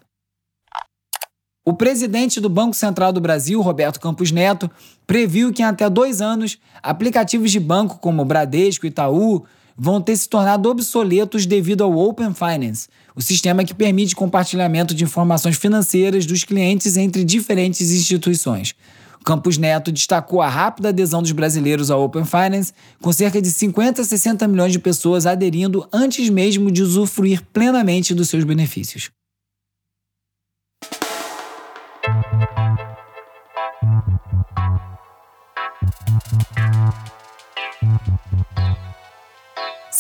O 1.67 1.73
presidente 1.73 2.41
do 2.41 2.49
Banco 2.51 2.77
Central 2.77 3.11
do 3.11 3.21
Brasil, 3.21 3.61
Roberto 3.63 3.99
Campos 3.99 4.31
Neto, 4.31 4.71
previu 5.07 5.51
que 5.53 5.63
em 5.63 5.65
até 5.65 5.89
dois 5.89 6.21
anos, 6.21 6.59
aplicativos 6.83 7.51
de 7.51 7.59
banco 7.59 7.99
como 7.99 8.25
Bradesco 8.25 8.85
e 8.85 8.91
Itaú 8.91 9.45
vão 9.77 10.01
ter 10.01 10.17
se 10.17 10.29
tornado 10.29 10.69
obsoletos 10.69 11.47
devido 11.47 11.83
ao 11.83 11.97
Open 11.97 12.35
Finance, 12.35 12.89
o 13.17 13.23
sistema 13.23 13.65
que 13.65 13.75
permite 13.75 14.15
compartilhamento 14.15 14.95
de 14.95 15.05
informações 15.05 15.57
financeiras 15.57 16.27
dos 16.27 16.45
clientes 16.45 16.97
entre 16.97 17.25
diferentes 17.25 17.91
instituições. 17.91 18.75
Campos 19.25 19.57
Neto 19.57 19.91
destacou 19.91 20.43
a 20.43 20.49
rápida 20.49 20.91
adesão 20.91 21.23
dos 21.23 21.33
brasileiros 21.33 21.91
ao 21.91 22.05
Open 22.05 22.25
Finance, 22.25 22.75
com 23.01 23.11
cerca 23.11 23.41
de 23.41 23.51
50 23.51 24.03
a 24.03 24.05
60 24.05 24.47
milhões 24.47 24.73
de 24.73 24.79
pessoas 24.79 25.25
aderindo 25.25 25.89
antes 25.91 26.29
mesmo 26.29 26.71
de 26.71 26.83
usufruir 26.83 27.43
plenamente 27.53 28.15
dos 28.15 28.29
seus 28.29 28.45
benefícios. 28.45 29.11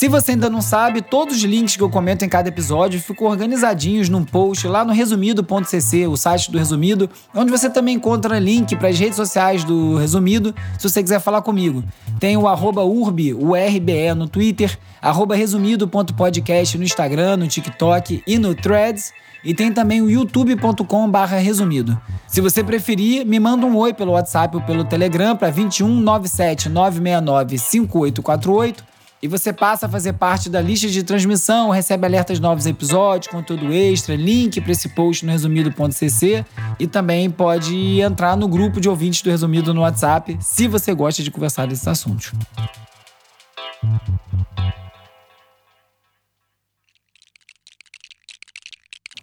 Se 0.04 0.08
você 0.08 0.32
ainda 0.32 0.50
não 0.50 0.60
sabe, 0.60 1.00
todos 1.00 1.34
os 1.34 1.42
links 1.44 1.76
que 1.76 1.82
eu 1.82 1.88
comento 1.88 2.26
em 2.26 2.28
cada 2.28 2.50
episódio 2.50 3.00
ficam 3.00 3.26
organizadinhos 3.26 4.10
num 4.10 4.22
post 4.22 4.68
lá 4.68 4.84
no 4.84 4.92
resumido.cc, 4.92 6.06
o 6.06 6.14
site 6.14 6.52
do 6.52 6.58
Resumido, 6.58 7.08
onde 7.34 7.50
você 7.50 7.70
também 7.70 7.94
encontra 7.94 8.38
link 8.38 8.76
para 8.76 8.90
as 8.90 8.98
redes 8.98 9.16
sociais 9.16 9.64
do 9.64 9.96
Resumido, 9.96 10.54
se 10.78 10.86
você 10.86 11.02
quiser 11.02 11.20
falar 11.20 11.40
comigo. 11.40 11.82
Tem 12.20 12.36
o 12.36 12.46
arroba 12.46 12.84
urbi, 12.84 13.32
o 13.32 13.54
RBE 13.54 14.12
no 14.14 14.28
Twitter, 14.28 14.78
arroba 15.00 15.34
resumido.podcast 15.34 16.76
no 16.76 16.84
Instagram, 16.84 17.38
no 17.38 17.48
TikTok 17.48 18.22
e 18.26 18.38
no 18.38 18.54
Threads. 18.54 19.10
E 19.42 19.54
tem 19.54 19.72
também 19.72 20.02
o 20.02 20.10
youtube.com 20.10 21.10
resumido. 21.42 21.98
Se 22.26 22.42
você 22.42 22.62
preferir, 22.62 23.24
me 23.24 23.40
manda 23.40 23.64
um 23.64 23.74
oi 23.74 23.94
pelo 23.94 24.12
WhatsApp 24.12 24.54
ou 24.54 24.62
pelo 24.62 24.84
Telegram 24.84 25.34
para 25.34 25.48
21 25.48 25.88
97 25.88 26.68
969 26.68 27.56
5848 27.56 28.93
e 29.24 29.26
você 29.26 29.54
passa 29.54 29.86
a 29.86 29.88
fazer 29.88 30.12
parte 30.12 30.50
da 30.50 30.60
lista 30.60 30.86
de 30.86 31.02
transmissão, 31.02 31.70
recebe 31.70 32.04
alertas 32.04 32.36
de 32.36 32.42
novos 32.42 32.66
episódios, 32.66 33.32
conteúdo 33.32 33.72
extra, 33.72 34.14
link 34.14 34.60
para 34.60 34.70
esse 34.70 34.90
post 34.90 35.24
no 35.24 35.32
resumido.cc 35.32 36.44
e 36.78 36.86
também 36.86 37.30
pode 37.30 38.02
entrar 38.02 38.36
no 38.36 38.46
grupo 38.46 38.82
de 38.82 38.86
ouvintes 38.86 39.22
do 39.22 39.30
Resumido 39.30 39.72
no 39.72 39.80
WhatsApp, 39.80 40.36
se 40.42 40.68
você 40.68 40.92
gosta 40.92 41.22
de 41.22 41.30
conversar 41.30 41.66
desses 41.66 41.88
assuntos. 41.88 42.32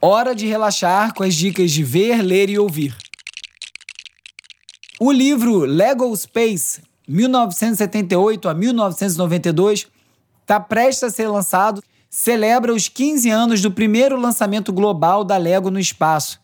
Hora 0.01 0.33
de 0.33 0.47
relaxar 0.47 1.13
com 1.13 1.21
as 1.21 1.35
dicas 1.35 1.69
de 1.69 1.83
ver, 1.83 2.23
ler 2.23 2.49
e 2.49 2.57
ouvir. 2.57 2.97
O 4.99 5.11
livro 5.11 5.59
Lego 5.59 6.11
Space 6.17 6.81
1978 7.07 8.49
a 8.49 8.53
1992, 8.53 9.87
está 10.41 10.59
prestes 10.59 11.03
a 11.03 11.09
ser 11.09 11.27
lançado, 11.27 11.83
celebra 12.09 12.73
os 12.73 12.87
15 12.87 13.29
anos 13.29 13.61
do 13.61 13.71
primeiro 13.71 14.19
lançamento 14.19 14.71
global 14.73 15.23
da 15.23 15.37
Lego 15.37 15.71
no 15.71 15.79
espaço. 15.79 16.41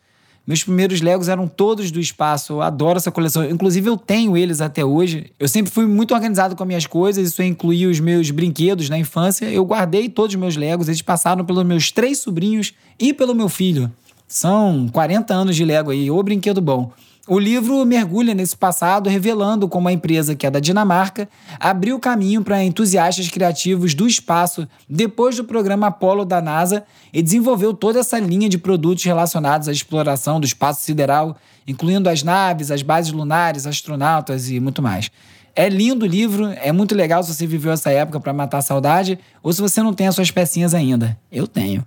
Meus 0.47 0.63
primeiros 0.63 1.01
Legos 1.01 1.27
eram 1.27 1.45
todos 1.45 1.91
do 1.91 1.99
espaço. 1.99 2.53
Eu 2.53 2.61
adoro 2.61 2.97
essa 2.97 3.11
coleção. 3.11 3.43
Inclusive, 3.43 3.89
eu 3.89 3.97
tenho 3.97 4.37
eles 4.37 4.61
até 4.61 4.85
hoje. 4.85 5.29
Eu 5.37 5.49
sempre 5.49 5.69
fui 5.69 5.85
muito 5.85 6.13
organizado 6.13 6.55
com 6.55 6.63
as 6.63 6.67
minhas 6.67 6.85
coisas. 6.85 7.27
Isso 7.27 7.43
incluía 7.43 7.89
os 7.89 7.99
meus 7.99 8.31
brinquedos 8.31 8.89
na 8.89 8.97
infância. 8.97 9.45
Eu 9.47 9.65
guardei 9.65 10.07
todos 10.07 10.35
os 10.35 10.39
meus 10.39 10.55
Legos. 10.55 10.87
Eles 10.87 11.01
passaram 11.01 11.43
pelos 11.43 11.65
meus 11.65 11.91
três 11.91 12.19
sobrinhos 12.19 12.73
e 12.97 13.13
pelo 13.13 13.35
meu 13.35 13.49
filho. 13.49 13.91
São 14.25 14.87
40 14.87 15.33
anos 15.33 15.53
de 15.53 15.65
Lego 15.65 15.91
aí. 15.91 16.09
Ô 16.09 16.23
brinquedo 16.23 16.61
bom. 16.61 16.93
O 17.29 17.37
livro 17.37 17.85
mergulha 17.85 18.33
nesse 18.33 18.55
passado, 18.55 19.09
revelando 19.09 19.67
como 19.67 19.89
a 19.89 19.91
empresa, 19.91 20.33
que 20.33 20.47
é 20.47 20.49
da 20.49 20.61
Dinamarca, 20.61 21.27
abriu 21.59 21.99
caminho 21.99 22.41
para 22.41 22.63
entusiastas 22.63 23.27
criativos 23.27 23.93
do 23.93 24.07
espaço 24.07 24.65
depois 24.89 25.35
do 25.35 25.43
programa 25.43 25.87
Apollo 25.87 26.23
da 26.23 26.41
NASA 26.41 26.85
e 27.11 27.21
desenvolveu 27.21 27.73
toda 27.73 27.99
essa 27.99 28.17
linha 28.17 28.47
de 28.47 28.57
produtos 28.57 29.03
relacionados 29.03 29.67
à 29.67 29.73
exploração 29.73 30.39
do 30.39 30.45
espaço 30.45 30.85
sideral, 30.85 31.35
incluindo 31.67 32.07
as 32.07 32.23
naves, 32.23 32.71
as 32.71 32.81
bases 32.81 33.11
lunares, 33.11 33.67
astronautas 33.67 34.49
e 34.49 34.57
muito 34.61 34.81
mais. 34.81 35.11
É 35.53 35.67
lindo 35.67 36.05
o 36.05 36.07
livro, 36.07 36.45
é 36.45 36.71
muito 36.71 36.95
legal 36.95 37.21
se 37.23 37.33
você 37.33 37.45
viveu 37.45 37.73
essa 37.73 37.91
época 37.91 38.21
para 38.21 38.31
matar 38.31 38.59
a 38.59 38.61
saudade 38.61 39.19
ou 39.43 39.51
se 39.51 39.59
você 39.59 39.83
não 39.83 39.93
tem 39.93 40.07
as 40.07 40.15
suas 40.15 40.31
pecinhas 40.31 40.73
ainda. 40.73 41.19
Eu 41.29 41.45
tenho. 41.45 41.83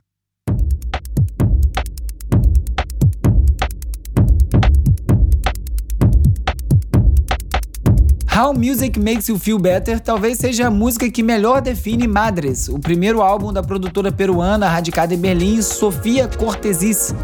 How 8.40 8.54
Music 8.54 8.98
Makes 8.98 9.28
You 9.28 9.38
Feel 9.38 9.58
Better 9.58 10.00
talvez 10.00 10.38
seja 10.38 10.68
a 10.68 10.70
música 10.70 11.10
que 11.10 11.22
melhor 11.22 11.60
define 11.60 12.08
Madres, 12.08 12.68
o 12.68 12.78
primeiro 12.78 13.20
álbum 13.20 13.52
da 13.52 13.62
produtora 13.62 14.10
peruana 14.10 14.66
radicada 14.66 15.12
em 15.12 15.18
Berlim, 15.18 15.60
Sofia 15.60 16.26
Cortesis. 16.26 17.14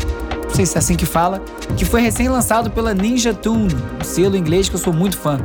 Não 0.44 0.54
sei 0.54 0.66
se 0.66 0.76
é 0.76 0.78
assim 0.78 0.94
que 0.94 1.06
fala, 1.06 1.40
que 1.74 1.86
foi 1.86 2.02
recém-lançado 2.02 2.70
pela 2.70 2.92
Ninja 2.92 3.32
Tune, 3.32 3.74
um 3.98 4.04
selo 4.04 4.36
inglês 4.36 4.68
que 4.68 4.74
eu 4.74 4.78
sou 4.78 4.92
muito 4.92 5.16
fã. 5.16 5.40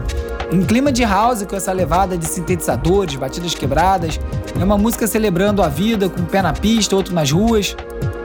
Em 0.51 0.62
clima 0.62 0.91
de 0.91 1.05
house, 1.05 1.43
com 1.43 1.55
essa 1.55 1.71
levada 1.71 2.17
de 2.17 2.25
sintetizadores, 2.25 3.15
batidas 3.15 3.55
quebradas, 3.55 4.19
é 4.60 4.64
uma 4.64 4.78
música 4.78 5.08
celebrando 5.08 5.62
a 5.62 5.68
vida, 5.68 6.10
com 6.10 6.22
um 6.22 6.26
pé 6.26 6.42
na 6.42 6.54
pista, 6.54 6.96
outro 6.96 7.14
nas 7.14 7.32
ruas. 7.32 7.76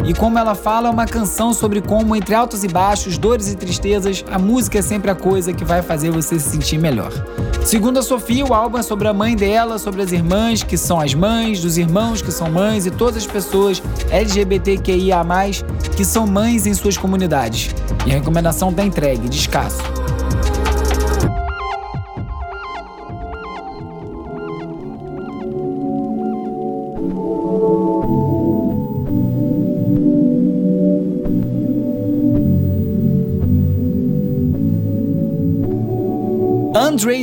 E 0.05 0.15
como 0.15 0.39
ela 0.39 0.55
fala, 0.55 0.89
é 0.89 0.91
uma 0.91 1.07
canção 1.07 1.53
sobre 1.53 1.81
como, 1.81 2.15
entre 2.15 2.35
altos 2.35 2.63
e 2.63 2.69
baixos, 2.69 3.19
dores 3.19 3.51
e 3.51 3.57
tristezas, 3.57 4.25
a 4.31 4.39
música 4.39 4.79
é 4.79 4.83
sempre 4.83 5.11
a 5.11 5.15
coisa 5.15 5.53
que 5.53 5.65
vai 5.65 5.83
fazer 5.83 6.11
você 6.11 6.39
se 6.39 6.51
sentir 6.51 6.79
melhor. 6.79 7.11
Segundo 7.65 7.99
a 7.99 8.03
Sofia, 8.03 8.45
o 8.45 8.55
álbum 8.55 8.79
é 8.79 8.83
sobre 8.83 9.09
a 9.09 9.13
mãe 9.13 9.35
dela, 9.35 9.79
sobre 9.79 10.03
as 10.03 10.13
irmãs, 10.13 10.63
que 10.63 10.77
são 10.77 11.01
as 11.01 11.13
mães, 11.13 11.61
dos 11.61 11.77
irmãos, 11.77 12.23
que 12.23 12.31
são 12.31 12.49
mães, 12.49 12.87
e 12.87 12.91
todas 12.93 13.17
as 13.17 13.27
pessoas 13.27 13.83
LGBTQIA, 14.11 15.27
que 15.97 16.05
são 16.05 16.25
mães 16.25 16.67
em 16.67 16.75
suas 16.75 16.97
comunidades. 16.97 17.75
E 18.07 18.13
a 18.13 18.15
recomendação 18.15 18.71
está 18.71 18.85
entregue, 18.85 19.29
descasso. 19.29 19.83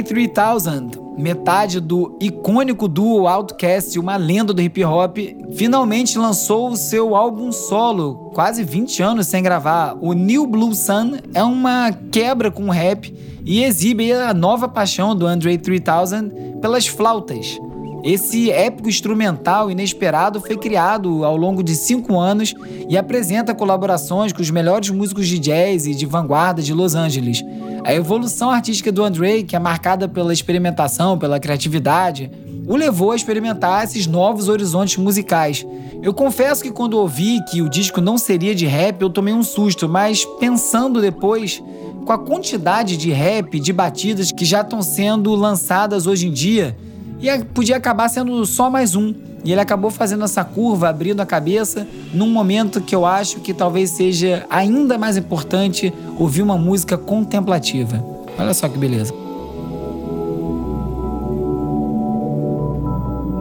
3000, 0.03 1.15
metade 1.17 1.79
do 1.79 2.17
icônico 2.19 2.87
duo 2.87 3.27
Outkast, 3.27 3.97
uma 3.97 4.15
lenda 4.17 4.53
do 4.53 4.61
hip 4.61 4.83
hop, 4.83 5.17
finalmente 5.53 6.17
lançou 6.17 6.69
o 6.69 6.75
seu 6.75 7.15
álbum 7.15 7.51
solo, 7.51 8.31
quase 8.33 8.63
20 8.63 9.01
anos 9.01 9.27
sem 9.27 9.41
gravar. 9.41 9.97
O 10.01 10.13
New 10.13 10.45
Blue 10.45 10.75
Sun 10.75 11.13
é 11.33 11.43
uma 11.43 11.91
quebra 12.11 12.51
com 12.51 12.65
o 12.65 12.71
rap 12.71 13.13
e 13.45 13.63
exibe 13.63 14.11
a 14.11 14.33
nova 14.33 14.67
paixão 14.67 15.15
do 15.15 15.25
Andre 15.25 15.57
3000 15.57 16.59
pelas 16.61 16.85
flautas. 16.87 17.57
Esse 18.03 18.51
épico 18.51 18.89
instrumental 18.89 19.71
inesperado 19.71 20.41
foi 20.41 20.57
criado 20.57 21.23
ao 21.23 21.37
longo 21.37 21.63
de 21.63 21.73
cinco 21.73 22.19
anos 22.19 22.53
e 22.89 22.97
apresenta 22.97 23.55
colaborações 23.55 24.33
com 24.33 24.41
os 24.41 24.51
melhores 24.51 24.89
músicos 24.89 25.25
de 25.25 25.39
jazz 25.39 25.87
e 25.87 25.95
de 25.95 26.05
vanguarda 26.05 26.61
de 26.61 26.73
Los 26.73 26.95
Angeles. 26.95 27.41
A 27.85 27.93
evolução 27.93 28.49
artística 28.49 28.93
do 28.93 29.03
Andre, 29.03 29.43
que 29.43 29.57
é 29.57 29.59
marcada 29.59 30.07
pela 30.07 30.31
experimentação, 30.31 31.17
pela 31.17 31.37
criatividade, 31.37 32.31
o 32.65 32.77
levou 32.77 33.11
a 33.11 33.15
experimentar 33.15 33.83
esses 33.83 34.07
novos 34.07 34.47
horizontes 34.47 34.95
musicais. 34.95 35.65
Eu 36.01 36.13
confesso 36.13 36.63
que 36.63 36.71
quando 36.71 36.97
ouvi 36.97 37.43
que 37.51 37.61
o 37.61 37.67
disco 37.67 37.99
não 37.99 38.17
seria 38.17 38.55
de 38.55 38.65
rap, 38.65 39.01
eu 39.01 39.09
tomei 39.09 39.33
um 39.33 39.43
susto, 39.43 39.89
mas 39.89 40.23
pensando 40.39 41.01
depois, 41.01 41.61
com 42.05 42.13
a 42.13 42.17
quantidade 42.17 42.95
de 42.95 43.11
rap, 43.11 43.59
de 43.59 43.73
batidas 43.73 44.31
que 44.31 44.45
já 44.45 44.61
estão 44.61 44.81
sendo 44.81 45.35
lançadas 45.35 46.07
hoje 46.07 46.27
em 46.27 46.31
dia, 46.31 46.77
e 47.19 47.43
podia 47.45 47.75
acabar 47.75 48.07
sendo 48.07 48.45
só 48.45 48.69
mais 48.69 48.95
um. 48.95 49.13
E 49.43 49.51
ele 49.51 49.61
acabou 49.61 49.91
fazendo 49.91 50.23
essa 50.23 50.43
curva, 50.43 50.89
abrindo 50.89 51.19
a 51.19 51.25
cabeça, 51.25 51.87
num 52.13 52.29
momento 52.29 52.81
que 52.81 52.95
eu 52.95 53.05
acho 53.05 53.39
que 53.41 53.53
talvez 53.53 53.89
seja 53.89 54.45
ainda 54.49 54.97
mais 54.97 55.17
importante 55.17 55.93
ouvir 56.17 56.41
uma 56.41 56.57
música 56.57 56.97
contemplativa. 56.97 58.03
Olha 58.37 58.53
só 58.53 58.69
que 58.69 58.77
beleza. 58.77 59.13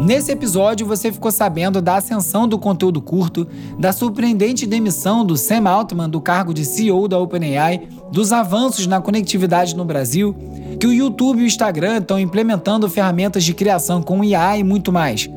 Nesse 0.05 0.33
episódio, 0.33 0.85
você 0.85 1.13
ficou 1.13 1.31
sabendo 1.31 1.81
da 1.81 1.95
ascensão 1.95 2.49
do 2.49 2.59
conteúdo 2.59 3.01
curto, 3.01 3.47
da 3.79 3.93
surpreendente 3.93 4.67
demissão 4.67 5.25
do 5.25 5.37
Sam 5.37 5.69
Altman 5.69 6.09
do 6.09 6.21
cargo 6.21 6.53
de 6.53 6.65
CEO 6.65 7.07
da 7.07 7.17
OpenAI, 7.17 7.83
dos 8.11 8.33
avanços 8.33 8.89
na 8.89 9.01
conectividade 9.01 9.77
no 9.77 9.85
Brasil, 9.85 10.35
que 10.81 10.89
o 10.89 10.93
YouTube 10.93 11.39
e 11.39 11.45
o 11.45 11.47
Instagram 11.47 11.99
estão 11.99 12.19
implementando 12.19 12.91
ferramentas 12.91 13.45
de 13.45 13.55
criação 13.55 14.03
com 14.03 14.25
IA 14.25 14.59
e 14.59 14.65
muito 14.65 14.93
mais. 14.93 15.31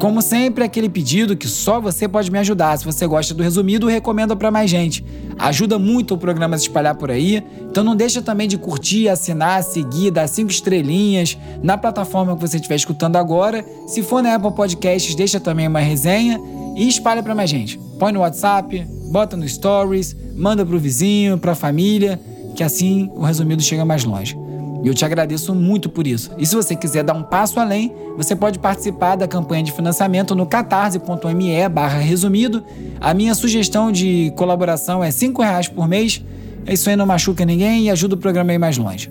Como 0.00 0.22
sempre, 0.22 0.64
aquele 0.64 0.88
pedido 0.88 1.36
que 1.36 1.46
só 1.46 1.78
você 1.78 2.08
pode 2.08 2.32
me 2.32 2.38
ajudar. 2.38 2.74
Se 2.78 2.86
você 2.86 3.06
gosta 3.06 3.34
do 3.34 3.42
resumido, 3.42 3.86
recomenda 3.86 4.34
para 4.34 4.50
mais 4.50 4.70
gente. 4.70 5.04
Ajuda 5.38 5.78
muito 5.78 6.14
o 6.14 6.18
programa 6.18 6.56
a 6.56 6.58
se 6.58 6.64
espalhar 6.64 6.94
por 6.94 7.10
aí. 7.10 7.44
Então 7.70 7.84
não 7.84 7.94
deixa 7.94 8.22
também 8.22 8.48
de 8.48 8.56
curtir, 8.56 9.10
assinar, 9.10 9.62
seguir, 9.62 10.10
dar 10.10 10.26
cinco 10.26 10.50
estrelinhas 10.50 11.36
na 11.62 11.76
plataforma 11.76 12.34
que 12.34 12.40
você 12.40 12.56
estiver 12.56 12.76
escutando 12.76 13.16
agora. 13.16 13.62
Se 13.86 14.02
for 14.02 14.22
na 14.22 14.36
Apple 14.36 14.52
Podcasts, 14.52 15.14
deixa 15.14 15.38
também 15.38 15.68
uma 15.68 15.80
resenha 15.80 16.40
e 16.78 16.88
espalha 16.88 17.22
para 17.22 17.34
mais 17.34 17.50
gente. 17.50 17.78
Põe 17.98 18.10
no 18.10 18.20
WhatsApp, 18.20 18.82
bota 19.12 19.36
no 19.36 19.46
Stories, 19.46 20.16
manda 20.34 20.64
pro 20.64 20.78
vizinho, 20.78 21.36
pra 21.36 21.54
família, 21.54 22.18
que 22.56 22.64
assim 22.64 23.10
o 23.14 23.20
resumido 23.22 23.62
chega 23.62 23.84
mais 23.84 24.02
longe. 24.04 24.34
E 24.82 24.88
eu 24.88 24.94
te 24.94 25.04
agradeço 25.04 25.54
muito 25.54 25.88
por 25.88 26.06
isso. 26.06 26.30
E 26.38 26.46
se 26.46 26.54
você 26.54 26.74
quiser 26.74 27.04
dar 27.04 27.14
um 27.14 27.22
passo 27.22 27.60
além, 27.60 27.92
você 28.16 28.34
pode 28.34 28.58
participar 28.58 29.16
da 29.16 29.28
campanha 29.28 29.62
de 29.62 29.72
financiamento 29.72 30.34
no 30.34 30.46
catarse.me 30.46 31.68
barra 31.68 31.98
resumido. 31.98 32.62
A 33.00 33.12
minha 33.12 33.34
sugestão 33.34 33.92
de 33.92 34.32
colaboração 34.36 35.04
é 35.04 35.10
R$ 35.10 35.32
reais 35.38 35.68
por 35.68 35.86
mês. 35.86 36.24
Isso 36.66 36.88
aí 36.88 36.96
não 36.96 37.06
machuca 37.06 37.44
ninguém 37.44 37.84
e 37.84 37.90
ajuda 37.90 38.14
o 38.14 38.18
programa 38.18 38.52
a 38.52 38.54
ir 38.54 38.58
mais 38.58 38.78
longe. 38.78 39.10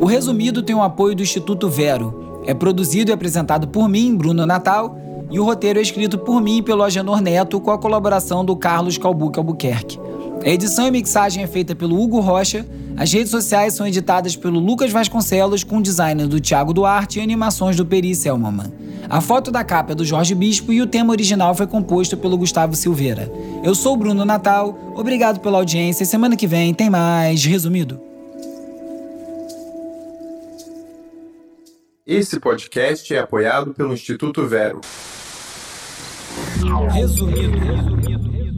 O 0.00 0.06
resumido 0.06 0.62
tem 0.62 0.74
o 0.74 0.82
apoio 0.82 1.14
do 1.14 1.22
Instituto 1.22 1.68
Vero. 1.68 2.42
É 2.46 2.54
produzido 2.54 3.10
e 3.10 3.14
apresentado 3.14 3.68
por 3.68 3.88
mim, 3.88 4.16
Bruno 4.16 4.46
Natal, 4.46 4.98
e 5.30 5.38
o 5.38 5.44
roteiro 5.44 5.78
é 5.78 5.82
escrito 5.82 6.18
por 6.18 6.40
mim 6.40 6.58
e 6.58 6.62
pelo 6.62 6.82
Agenor 6.82 7.20
Neto 7.20 7.60
com 7.60 7.70
a 7.70 7.78
colaboração 7.78 8.44
do 8.44 8.56
Carlos 8.56 8.98
Calbuque 8.98 9.38
Albuquerque. 9.38 10.09
A 10.42 10.48
edição 10.48 10.86
e 10.86 10.90
mixagem 10.90 11.42
é 11.44 11.46
feita 11.46 11.74
pelo 11.74 12.00
Hugo 12.00 12.18
Rocha. 12.18 12.66
As 12.96 13.12
redes 13.12 13.30
sociais 13.30 13.74
são 13.74 13.86
editadas 13.86 14.34
pelo 14.34 14.58
Lucas 14.58 14.90
Vasconcelos, 14.90 15.62
com 15.62 15.82
design 15.82 16.26
do 16.26 16.40
Thiago 16.40 16.72
Duarte 16.72 17.18
e 17.18 17.22
animações 17.22 17.76
do 17.76 17.84
Peri 17.84 18.14
Selmaman. 18.14 18.72
A 19.08 19.20
foto 19.20 19.50
da 19.50 19.62
capa 19.62 19.92
é 19.92 19.94
do 19.94 20.04
Jorge 20.04 20.34
Bispo 20.34 20.72
e 20.72 20.80
o 20.80 20.86
tema 20.86 21.12
original 21.12 21.54
foi 21.54 21.66
composto 21.66 22.16
pelo 22.16 22.38
Gustavo 22.38 22.74
Silveira. 22.74 23.30
Eu 23.62 23.74
sou 23.74 23.94
o 23.94 23.96
Bruno 23.96 24.24
Natal, 24.24 24.78
obrigado 24.94 25.40
pela 25.40 25.58
audiência 25.58 26.04
e 26.04 26.06
semana 26.06 26.36
que 26.36 26.46
vem 26.46 26.72
tem 26.72 26.88
mais 26.88 27.44
Resumido. 27.44 28.00
Esse 32.06 32.40
podcast 32.40 33.14
é 33.14 33.18
apoiado 33.18 33.74
pelo 33.74 33.92
Instituto 33.92 34.46
Vero. 34.46 34.80
Resumido. 36.92 37.58
resumido. 37.58 38.49